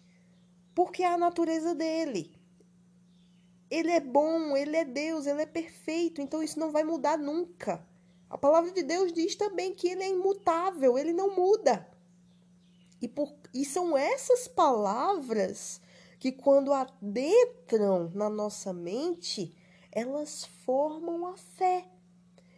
[0.74, 2.39] Porque é a natureza dele.
[3.70, 7.86] Ele é bom, ele é Deus, ele é perfeito, então isso não vai mudar nunca.
[8.30, 11.88] A palavra de Deus diz também que ele é imutável, ele não muda.
[13.02, 15.82] E, por, e são essas palavras
[16.20, 19.56] que, quando adentram na nossa mente,
[19.92, 21.88] elas formam a fé,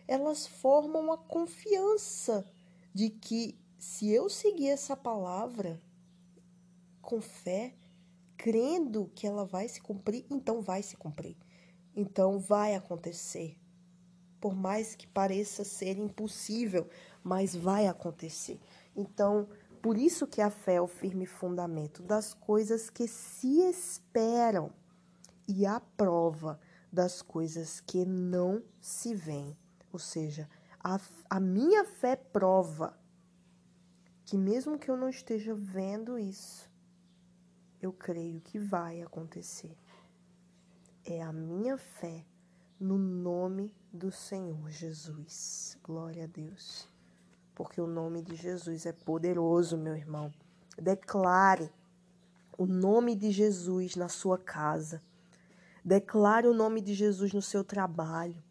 [0.08, 2.45] elas formam a confiança
[2.93, 5.80] de que se eu seguir essa palavra
[7.02, 7.74] com fé,
[8.41, 11.38] crendo que ela vai se cumprir, então vai se cumprir.
[11.95, 13.56] Então vai acontecer.
[14.39, 16.89] Por mais que pareça ser impossível,
[17.23, 18.60] mas vai acontecer.
[18.95, 19.47] Então,
[19.80, 24.73] por isso que a fé é o firme fundamento das coisas que se esperam
[25.47, 26.60] e a prova
[26.91, 29.56] das coisas que não se veem.
[29.93, 30.49] Ou seja,
[30.84, 30.99] a,
[31.30, 32.99] a minha fé prova
[34.25, 36.70] que mesmo que eu não esteja vendo isso,
[37.81, 39.75] eu creio que vai acontecer.
[41.03, 42.23] É a minha fé
[42.79, 45.77] no nome do Senhor Jesus.
[45.83, 46.87] Glória a Deus.
[47.55, 50.31] Porque o nome de Jesus é poderoso, meu irmão.
[50.77, 51.71] Declare
[52.57, 55.01] o nome de Jesus na sua casa.
[55.84, 58.41] Declare o nome de Jesus no seu trabalho.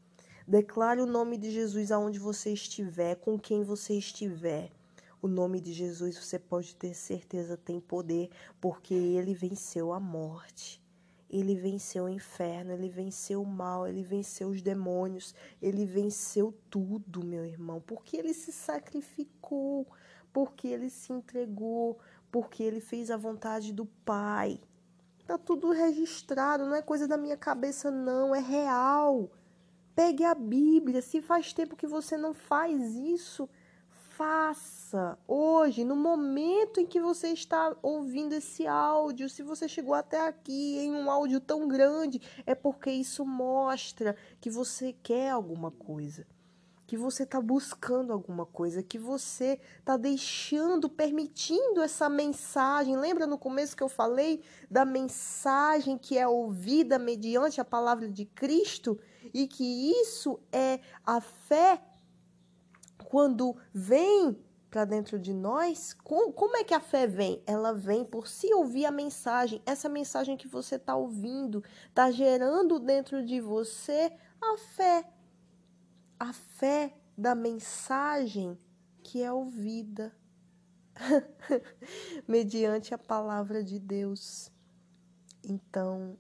[0.46, 4.72] Declare o nome de Jesus aonde você estiver, com quem você estiver.
[5.22, 10.82] O nome de Jesus, você pode ter certeza, tem poder, porque ele venceu a morte.
[11.28, 17.22] Ele venceu o inferno, ele venceu o mal, ele venceu os demônios, ele venceu tudo,
[17.24, 19.86] meu irmão, porque ele se sacrificou,
[20.32, 21.98] porque ele se entregou,
[22.32, 24.58] porque ele fez a vontade do Pai.
[25.26, 29.30] Tá tudo registrado, não é coisa da minha cabeça, não, é real.
[29.94, 33.48] Pegue a Bíblia, se faz tempo que você não faz isso,
[34.20, 39.30] faça hoje, no momento em que você está ouvindo esse áudio.
[39.30, 44.50] Se você chegou até aqui em um áudio tão grande, é porque isso mostra que
[44.50, 46.26] você quer alguma coisa
[46.86, 52.96] que você está buscando alguma coisa, que você está deixando, permitindo essa mensagem.
[52.96, 58.24] Lembra no começo que eu falei da mensagem que é ouvida mediante a palavra de
[58.24, 58.98] Cristo
[59.32, 61.80] e que isso é a fé
[63.10, 64.38] quando vem
[64.70, 65.92] para dentro de nós?
[65.92, 67.42] Como, como é que a fé vem?
[67.44, 69.60] Ela vem por se ouvir a mensagem.
[69.66, 75.12] Essa mensagem que você está ouvindo está gerando dentro de você a fé
[76.20, 78.56] a fé da mensagem
[79.02, 80.14] que é ouvida
[82.28, 84.52] mediante a palavra de Deus.
[85.42, 86.16] Então,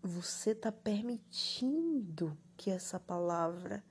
[0.00, 3.84] você está permitindo que essa palavra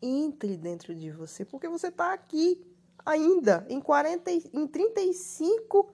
[0.00, 2.64] entre dentro de você, porque você está aqui
[3.04, 5.92] ainda em 40 em 35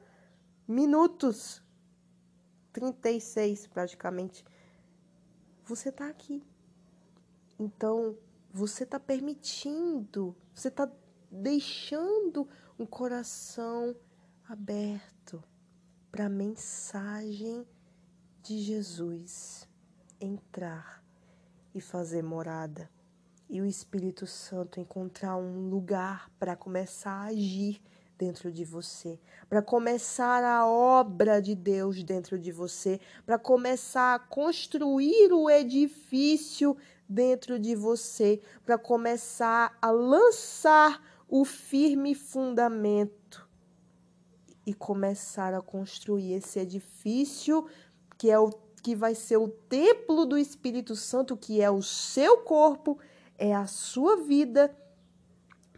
[0.66, 1.62] minutos
[2.72, 4.44] 36 praticamente.
[5.64, 6.42] Você está aqui.
[7.58, 8.16] Então,
[8.52, 10.90] você está permitindo, você está
[11.30, 12.48] deixando
[12.78, 13.94] um coração
[14.48, 15.42] aberto
[16.10, 17.66] para a mensagem
[18.42, 19.68] de Jesus
[20.20, 21.02] entrar
[21.74, 22.90] e fazer morada.
[23.52, 27.82] E o Espírito Santo encontrar um lugar para começar a agir
[28.16, 34.18] dentro de você, para começar a obra de Deus dentro de você, para começar a
[34.18, 36.74] construir o edifício
[37.12, 43.46] dentro de você para começar a lançar o firme fundamento
[44.64, 47.66] e começar a construir esse edifício
[48.16, 48.50] que é o
[48.82, 52.98] que vai ser o templo do Espírito Santo, que é o seu corpo,
[53.42, 54.72] é a sua vida,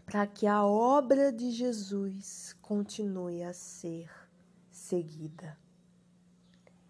[0.05, 4.07] para que a obra de Jesus continue a ser
[4.69, 5.57] seguida.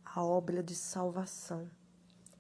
[0.03, 1.71] A obra de salvação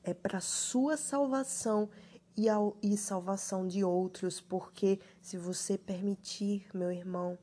[0.03, 1.89] é para sua salvação
[2.35, 2.47] e,
[2.83, 7.37] e salvação de outros, porque se você permitir, meu irmão,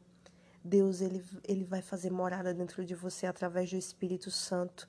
[0.62, 4.86] Deus ele, ele vai fazer morada dentro de você através do Espírito Santo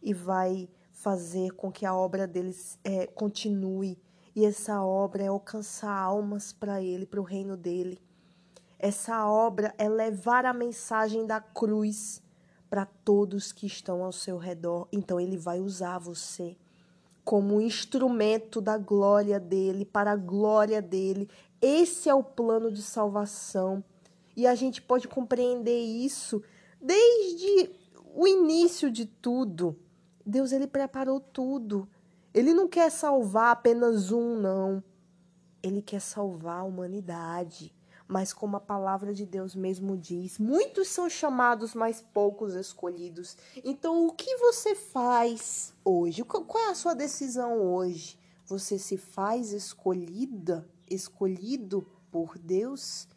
[0.00, 4.00] e vai fazer com que a obra deles é, continue.
[4.34, 8.00] E essa obra é alcançar almas para Ele, para o reino dele.
[8.78, 12.22] Essa obra é levar a mensagem da cruz
[12.68, 14.88] para todos que estão ao seu redor.
[14.90, 16.56] Então Ele vai usar você
[17.24, 21.28] como instrumento da glória dele, para a glória dele.
[21.60, 23.84] Esse é o plano de salvação.
[24.36, 26.42] E a gente pode compreender isso
[26.80, 27.70] desde
[28.14, 29.78] o início de tudo.
[30.24, 31.88] Deus ele preparou tudo.
[32.34, 34.82] Ele não quer salvar apenas um, não.
[35.62, 37.74] Ele quer salvar a humanidade
[38.12, 43.38] mas como a palavra de Deus mesmo diz, muitos são chamados, mas poucos escolhidos.
[43.64, 46.22] Então, o que você faz hoje?
[46.22, 48.18] Qual é a sua decisão hoje?
[48.44, 53.08] Você se faz escolhida, escolhido por Deus?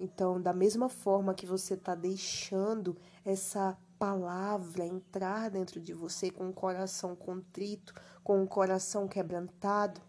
[0.00, 6.48] Então, da mesma forma que você está deixando essa palavra entrar dentro de você com
[6.48, 7.94] o coração contrito,
[8.24, 10.00] com o coração quebrantado,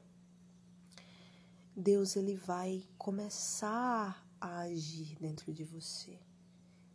[1.76, 6.20] Deus ele vai começar a agir dentro de você.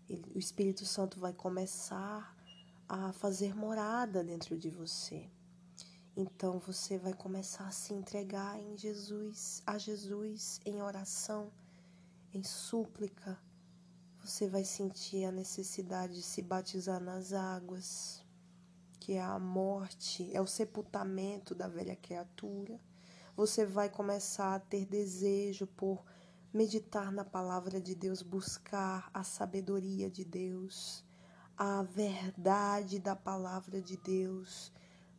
[0.09, 2.37] Ele, o Espírito Santo vai começar
[2.89, 5.31] a fazer morada dentro de você.
[6.17, 11.53] Então você vai começar a se entregar em Jesus, a Jesus em oração,
[12.35, 13.39] em súplica.
[14.29, 18.23] Você vai sentir a necessidade de se batizar nas águas,
[19.01, 22.79] que é a morte, é o sepultamento da velha criatura
[23.39, 26.05] você vai começar a ter desejo por
[26.53, 31.05] meditar na palavra de Deus, buscar a sabedoria de Deus,
[31.57, 34.73] a verdade da palavra de Deus.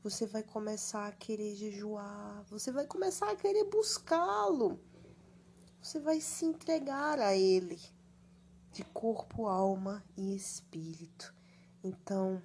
[0.03, 4.77] Você vai começar a querer jejuar, você vai começar a querer buscá-lo.
[5.81, 7.79] Você vai se entregar a ele
[8.71, 11.33] de corpo, alma e espírito.
[11.83, 12.41] Então,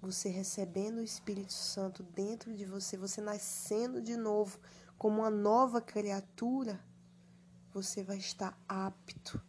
[0.00, 4.58] você recebendo o Espírito Santo dentro de você, você nascendo de novo,
[4.96, 6.80] como uma nova criatura,
[7.72, 9.40] você vai estar apto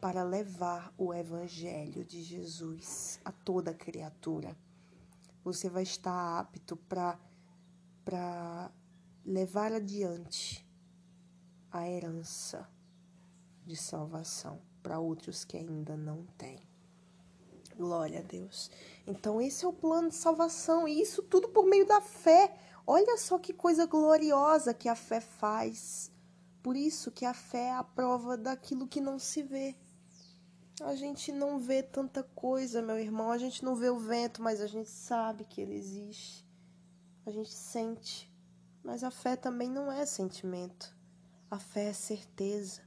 [0.00, 4.56] para levar o Evangelho de Jesus a toda criatura.
[5.44, 7.18] Você vai estar apto para
[9.24, 10.66] levar adiante
[11.70, 12.68] a herança
[13.64, 16.58] de salvação para outros que ainda não têm.
[17.76, 18.70] Glória a Deus.
[19.06, 22.54] Então, esse é o plano de salvação, e isso tudo por meio da fé.
[22.86, 26.10] Olha só que coisa gloriosa que a fé faz
[26.62, 29.74] Por isso que a fé é a prova daquilo que não se vê.
[30.80, 33.30] A gente não vê tanta coisa, meu irmão.
[33.30, 36.46] A gente não vê o vento, mas a gente sabe que ele existe.
[37.24, 38.32] A gente sente.
[38.82, 40.96] Mas a fé também não é sentimento.
[41.50, 42.80] A fé é certeza.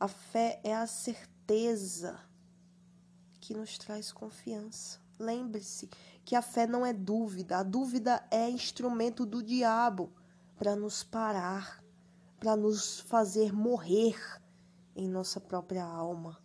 [0.00, 2.18] A fé é a certeza
[3.38, 4.98] que nos traz confiança.
[5.18, 5.90] Lembre-se
[6.24, 7.58] que a fé não é dúvida.
[7.58, 10.10] A dúvida é instrumento do diabo
[10.56, 11.84] para nos parar,
[12.38, 14.16] para nos fazer morrer
[14.96, 16.38] em nossa própria alma,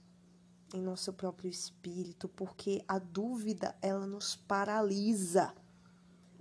[0.74, 5.56] em nosso próprio espírito, porque a dúvida ela nos paralisa.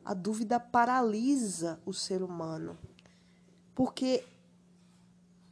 [0.04, 2.76] A dúvida paralisa o ser humano.
[3.72, 4.24] Porque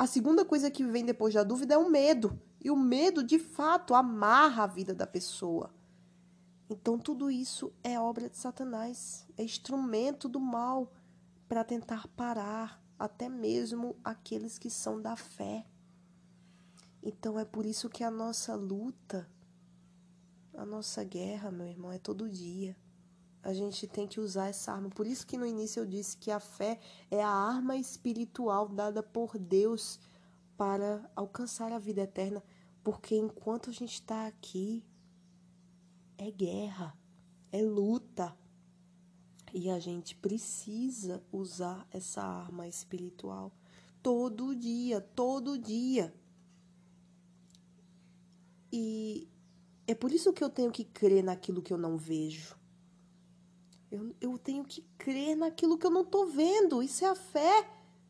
[0.02, 2.36] a segunda coisa que vem depois da dúvida é o medo.
[2.60, 5.72] E o medo, de fato, amarra a vida da pessoa.
[6.68, 10.92] Então, tudo isso é obra de Satanás, é instrumento do mal
[11.46, 15.64] para tentar parar até mesmo aqueles que são da fé.
[17.00, 19.30] Então, é por isso que a nossa luta,
[20.54, 22.76] a nossa guerra, meu irmão, é todo dia.
[23.42, 24.88] A gente tem que usar essa arma.
[24.88, 26.78] Por isso que no início eu disse que a fé
[27.10, 29.98] é a arma espiritual dada por Deus
[30.56, 32.42] para alcançar a vida eterna,
[32.84, 34.84] porque enquanto a gente está aqui,
[36.16, 36.96] é guerra,
[37.50, 38.36] é luta.
[39.52, 43.52] E a gente precisa usar essa arma espiritual
[44.02, 46.14] todo dia, todo dia.
[48.72, 49.28] E
[49.86, 52.56] é por isso que eu tenho que crer naquilo que eu não vejo.
[53.92, 56.82] Eu, eu tenho que crer naquilo que eu não estou vendo.
[56.82, 57.68] Isso é a fé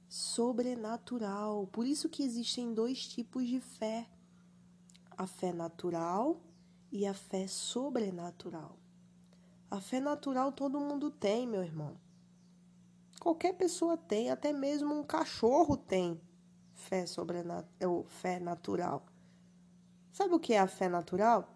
[0.08, 1.66] sobrenatural.
[1.66, 4.08] Por isso que existem dois tipos de fé:
[5.18, 6.40] a fé natural
[6.92, 8.78] e a fé sobrenatural.
[9.68, 11.96] A fé natural todo mundo tem, meu irmão.
[13.18, 16.20] Qualquer pessoa tem, até mesmo um cachorro tem
[16.74, 19.04] fé sobrenatural, fé natural.
[20.12, 21.51] Sabe o que é a fé natural?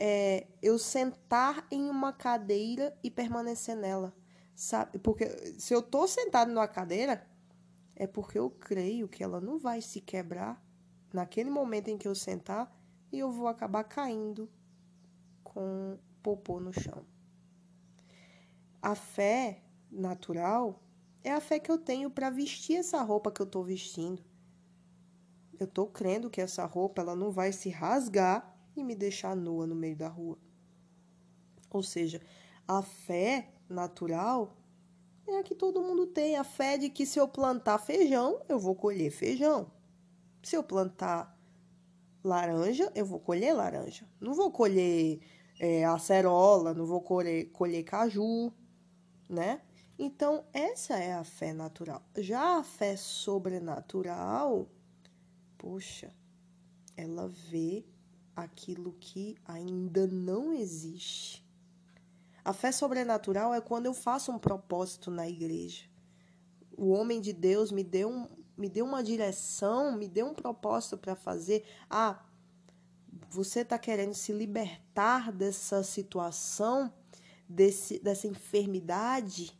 [0.00, 4.14] É eu sentar em uma cadeira e permanecer nela.
[4.54, 4.98] Sabe?
[4.98, 5.26] Porque
[5.58, 7.26] se eu tô sentado numa cadeira,
[7.94, 10.62] é porque eu creio que ela não vai se quebrar
[11.12, 12.72] naquele momento em que eu sentar
[13.10, 14.48] e eu vou acabar caindo
[15.42, 17.04] com popô no chão.
[18.80, 20.82] A fé natural
[21.24, 24.22] é a fé que eu tenho para vestir essa roupa que eu estou vestindo.
[25.58, 29.66] Eu estou crendo que essa roupa ela não vai se rasgar e me deixar nua
[29.66, 30.38] no meio da rua.
[31.70, 32.20] Ou seja,
[32.66, 34.56] a fé natural
[35.26, 36.36] é a que todo mundo tem.
[36.36, 39.70] A fé de que se eu plantar feijão, eu vou colher feijão.
[40.42, 41.38] Se eu plantar
[42.24, 44.08] laranja, eu vou colher laranja.
[44.20, 45.20] Não vou colher
[45.60, 48.52] é, acerola, não vou colher, colher caju,
[49.28, 49.60] né?
[49.98, 52.02] Então, essa é a fé natural.
[52.16, 54.68] Já a fé sobrenatural,
[55.58, 56.14] poxa,
[56.96, 57.84] ela vê
[58.42, 61.44] aquilo que ainda não existe.
[62.44, 65.84] A fé sobrenatural é quando eu faço um propósito na igreja.
[66.76, 71.16] O homem de Deus me deu, me deu uma direção, me deu um propósito para
[71.16, 71.64] fazer.
[71.90, 72.24] Ah,
[73.28, 76.92] você está querendo se libertar dessa situação,
[77.48, 79.52] desse, dessa enfermidade?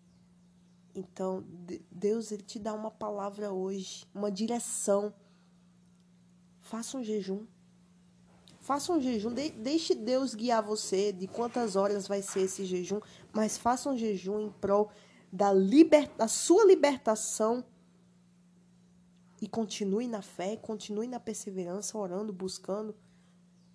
[0.95, 1.45] Então,
[1.91, 5.13] Deus ele te dá uma palavra hoje, uma direção.
[6.61, 7.45] Faça um jejum.
[8.69, 13.01] Faça um jejum, de, deixe Deus guiar você de quantas horas vai ser esse jejum,
[13.33, 14.91] mas faça um jejum em prol
[15.33, 17.65] da, liber, da sua libertação
[19.41, 22.95] e continue na fé, continue na perseverança, orando, buscando,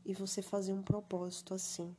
[0.06, 1.98] e você fazer um propósito assim.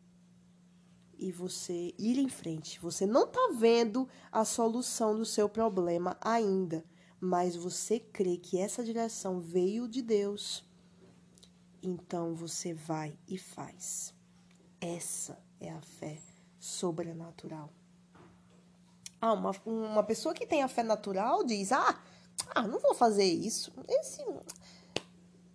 [1.19, 2.79] E você ir em frente.
[2.79, 6.85] Você não está vendo a solução do seu problema ainda,
[7.21, 10.65] mas você crê que essa direção veio de Deus
[11.85, 14.15] então você vai e faz.
[14.81, 16.19] Essa é a fé
[16.59, 17.71] sobrenatural.
[19.21, 22.01] Ah, uma, uma pessoa que tem a fé natural diz: ah,
[22.55, 23.73] ah, não vou fazer isso.
[23.89, 24.25] Esse,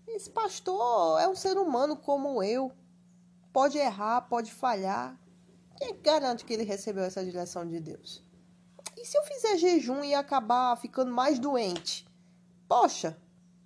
[0.08, 2.72] esse pastor é um ser humano como eu.
[3.52, 5.20] Pode errar, pode falhar.
[5.78, 8.24] Quem garante que ele recebeu essa direção de Deus?
[8.98, 12.08] E se eu fizer jejum e acabar ficando mais doente?
[12.68, 13.18] Poxa,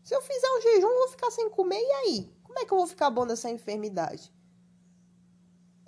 [0.03, 2.32] se eu fizer um jejum, eu vou ficar sem comer, e aí?
[2.53, 4.31] Como é que eu vou ficar bom dessa enfermidade?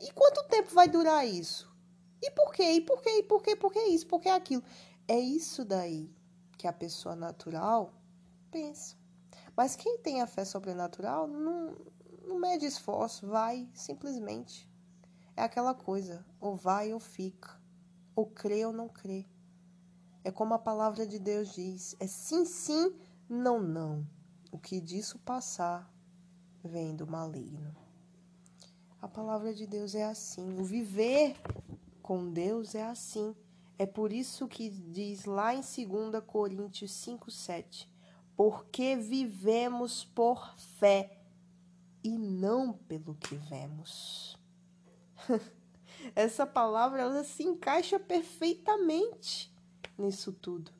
[0.01, 1.71] E quanto tempo vai durar isso?
[2.19, 2.71] E por quê?
[2.71, 3.19] E por quê?
[3.19, 3.55] E por quê?
[3.55, 4.07] Por que isso?
[4.07, 4.63] Por que aquilo?
[5.07, 6.11] É isso daí
[6.57, 7.93] que a pessoa natural
[8.49, 8.95] pensa.
[9.55, 11.75] Mas quem tem a fé sobrenatural não,
[12.23, 14.67] não mede esforço, vai simplesmente.
[15.37, 17.61] É aquela coisa, ou vai ou fica,
[18.15, 19.23] ou crê ou não crê.
[20.23, 22.95] É como a palavra de Deus diz, é sim, sim,
[23.29, 24.03] Não, não.
[24.51, 25.93] O que disso passar
[26.67, 27.75] vem do maligno.
[29.01, 30.59] A palavra de Deus é assim.
[30.59, 31.35] O viver
[32.01, 33.35] com Deus é assim.
[33.77, 37.89] É por isso que diz lá em 2 Coríntios 5, 7.
[38.35, 41.19] Porque vivemos por fé
[42.03, 44.37] e não pelo que vemos.
[46.15, 49.53] Essa palavra ela se encaixa perfeitamente
[49.97, 50.71] nisso tudo.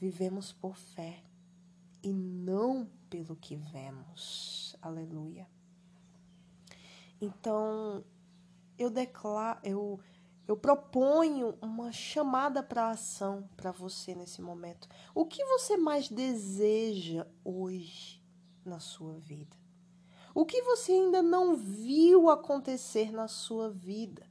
[0.00, 1.22] Vivemos por fé
[2.02, 4.74] e não pelo que vemos.
[4.82, 5.46] Aleluia.
[7.20, 8.04] Então,
[8.76, 10.00] eu declaro, eu
[10.48, 14.88] eu proponho uma chamada para ação para você nesse momento.
[15.14, 18.20] O que você mais deseja hoje
[18.64, 19.56] na sua vida?
[20.34, 24.28] O que você ainda não viu acontecer na sua vida?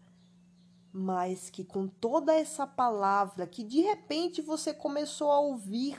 [0.92, 5.98] Mas que com toda essa palavra que de repente você começou a ouvir,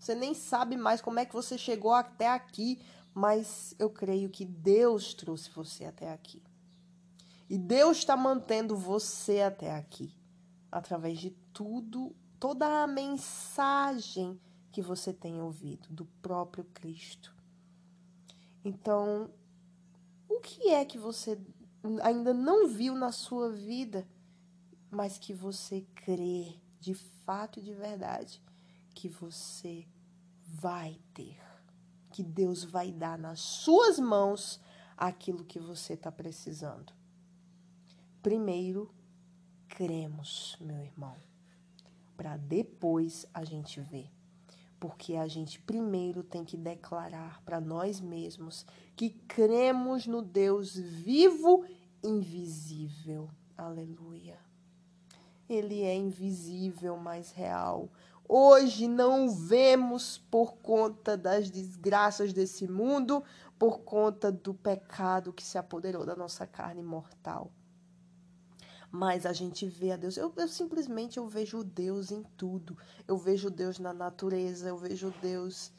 [0.00, 2.80] você nem sabe mais como é que você chegou até aqui,
[3.12, 6.42] mas eu creio que Deus trouxe você até aqui.
[7.50, 10.16] E Deus está mantendo você até aqui,
[10.72, 14.40] através de tudo, toda a mensagem
[14.72, 17.36] que você tem ouvido do próprio Cristo.
[18.64, 19.30] Então,
[20.26, 21.38] o que é que você
[22.02, 24.08] ainda não viu na sua vida,
[24.90, 28.40] mas que você crê de fato e de verdade
[28.94, 29.86] que você
[30.50, 31.38] vai ter?
[32.10, 34.60] Que Deus vai dar nas suas mãos
[34.96, 36.92] aquilo que você está precisando.
[38.22, 38.92] Primeiro,
[39.68, 41.16] cremos, meu irmão,
[42.16, 44.10] para depois a gente ver.
[44.78, 48.64] Porque a gente primeiro tem que declarar para nós mesmos
[48.96, 51.64] que cremos no Deus vivo,
[52.02, 53.30] invisível.
[53.56, 54.38] Aleluia.
[55.48, 57.90] Ele é invisível, mas real.
[58.32, 63.24] Hoje não vemos por conta das desgraças desse mundo,
[63.58, 67.50] por conta do pecado que se apoderou da nossa carne mortal
[68.92, 70.16] mas a gente vê a Deus.
[70.16, 72.76] Eu, eu simplesmente eu vejo Deus em tudo.
[73.06, 75.72] Eu vejo Deus na natureza, eu vejo Deus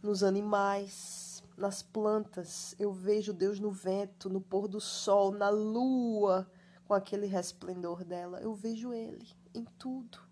[0.00, 2.72] nos animais, nas plantas.
[2.78, 6.48] Eu vejo Deus no vento, no pôr do sol, na lua,
[6.86, 8.40] com aquele resplendor dela.
[8.40, 10.31] Eu vejo Ele em tudo.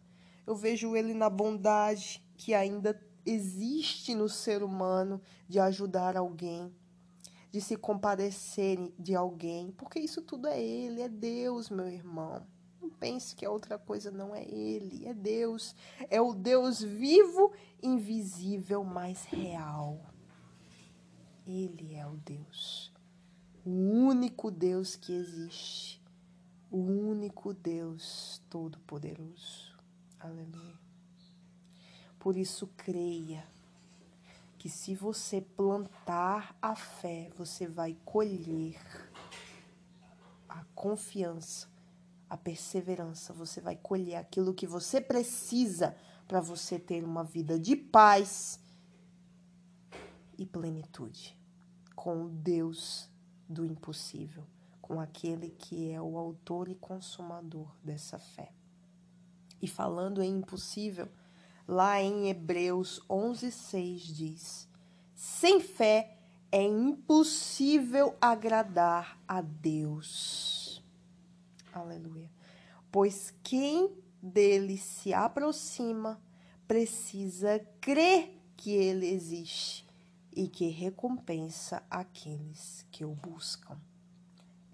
[0.51, 6.75] Eu vejo Ele na bondade que ainda existe no ser humano de ajudar alguém
[7.53, 12.45] de se compadecer de alguém, porque isso tudo é Ele, é Deus, meu irmão.
[12.83, 15.73] Não pense que a outra coisa não é Ele, é Deus.
[16.11, 20.01] É o Deus vivo, invisível, mas real.
[21.47, 22.93] Ele é o Deus,
[23.65, 26.03] o único Deus que existe,
[26.73, 29.70] o único Deus todo-poderoso.
[30.21, 30.79] Aleluia.
[32.19, 33.43] Por isso, creia
[34.59, 38.79] que se você plantar a fé, você vai colher
[40.47, 41.67] a confiança,
[42.29, 45.97] a perseverança, você vai colher aquilo que você precisa
[46.29, 48.61] para você ter uma vida de paz
[50.37, 51.35] e plenitude
[51.97, 53.09] com o Deus
[53.49, 54.45] do impossível,
[54.83, 58.60] com aquele que é o autor e consumador dessa fé.
[59.61, 61.09] E falando em impossível,
[61.71, 64.69] Lá em Hebreus 11:6 diz:
[65.15, 66.19] Sem fé
[66.51, 70.83] é impossível agradar a Deus.
[71.73, 72.29] Aleluia.
[72.91, 76.21] Pois quem dele se aproxima
[76.67, 79.87] precisa crer que ele existe
[80.35, 83.79] e que recompensa aqueles que o buscam.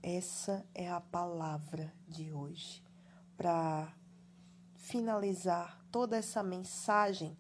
[0.03, 2.83] Essa é a palavra de hoje
[3.37, 3.95] para
[4.87, 7.37] finalizar toda essa mensagem,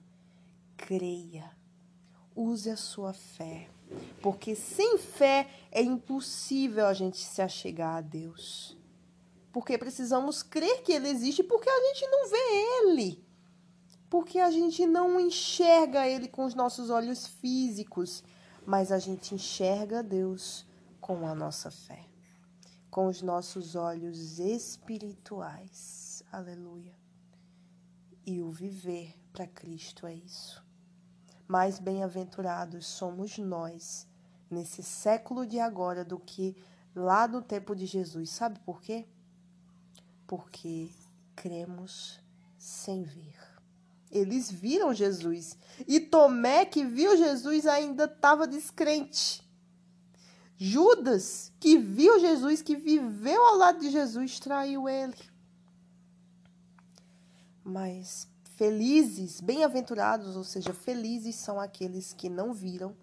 [0.77, 1.49] creia,
[2.35, 3.71] use a sua fé,
[4.21, 8.77] porque sem fé é impossível a gente se achegar a Deus.
[9.53, 12.37] Porque precisamos crer que Ele existe, porque a gente não vê
[12.83, 13.25] Ele.
[14.11, 18.25] Porque a gente não enxerga Ele com os nossos olhos físicos,
[18.67, 20.67] mas a gente enxerga Deus
[21.01, 22.05] com a nossa fé,
[22.91, 26.23] com os nossos olhos espirituais.
[26.31, 27.06] Aleluia.
[28.27, 30.61] E o viver para Cristo é isso.
[31.47, 34.05] Mais bem-aventurados somos nós
[34.51, 36.57] nesse século de agora do que
[36.93, 38.31] lá no tempo de Jesus.
[38.31, 39.07] Sabe por quê?
[40.27, 40.91] Porque
[41.37, 42.19] cremos
[42.59, 43.39] sem ver.
[44.11, 45.57] Eles viram Jesus
[45.87, 49.49] e Tomé, que viu Jesus, ainda estava descrente.
[50.57, 55.36] Judas, que viu Jesus, que viveu ao lado de Jesus, traiu ele.
[57.69, 62.97] Mas Felizes, bem-aventurados, ou seja, felizes são aqueles que não viram,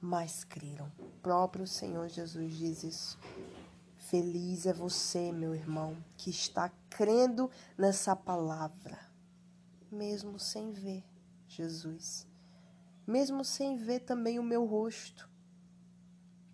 [0.00, 0.92] mas creram.
[0.96, 3.18] O próprio Senhor Jesus diz isso.
[3.98, 8.96] Feliz é você, meu irmão, que está crendo nessa palavra,
[9.90, 11.02] mesmo sem ver
[11.48, 12.24] Jesus,
[13.04, 15.28] mesmo sem ver também o meu rosto,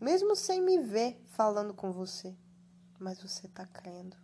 [0.01, 2.35] mesmo sem me ver falando com você,
[2.99, 4.17] mas você está crendo.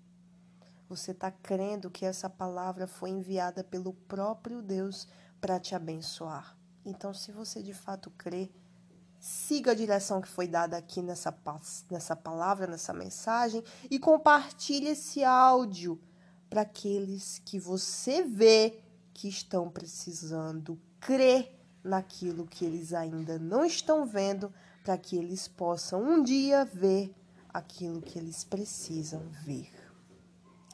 [0.89, 5.09] Você está crendo que essa palavra foi enviada pelo próprio Deus
[5.41, 6.57] para te abençoar.
[6.85, 8.51] Então, se você de fato crê,
[9.19, 11.35] siga a direção que foi dada aqui nessa,
[11.91, 15.99] nessa palavra, nessa mensagem e compartilhe esse áudio
[16.51, 18.79] para aqueles que você vê
[19.15, 26.03] que estão precisando crer naquilo que eles ainda não estão vendo, para que eles possam
[26.03, 27.15] um dia ver
[27.49, 29.84] aquilo que eles precisam ver.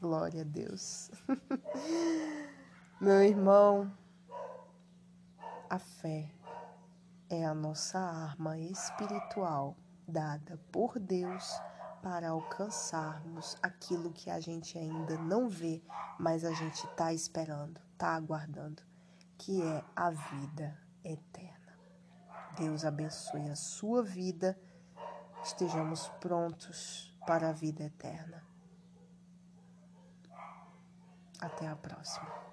[0.01, 1.11] Glória a Deus.
[2.99, 3.93] Meu irmão,
[5.69, 6.33] a fé
[7.29, 9.77] é a nossa arma espiritual
[10.09, 11.53] dada por Deus
[12.03, 15.83] para alcançarmos aquilo que a gente ainda não vê,
[16.19, 18.83] mas a gente está esperando, está aguardando,
[19.37, 21.79] que é a vida eterna.
[22.57, 24.59] Deus abençoe a sua vida,
[25.45, 28.50] estejamos prontos para a vida eterna.
[31.41, 32.50] Até a próxima.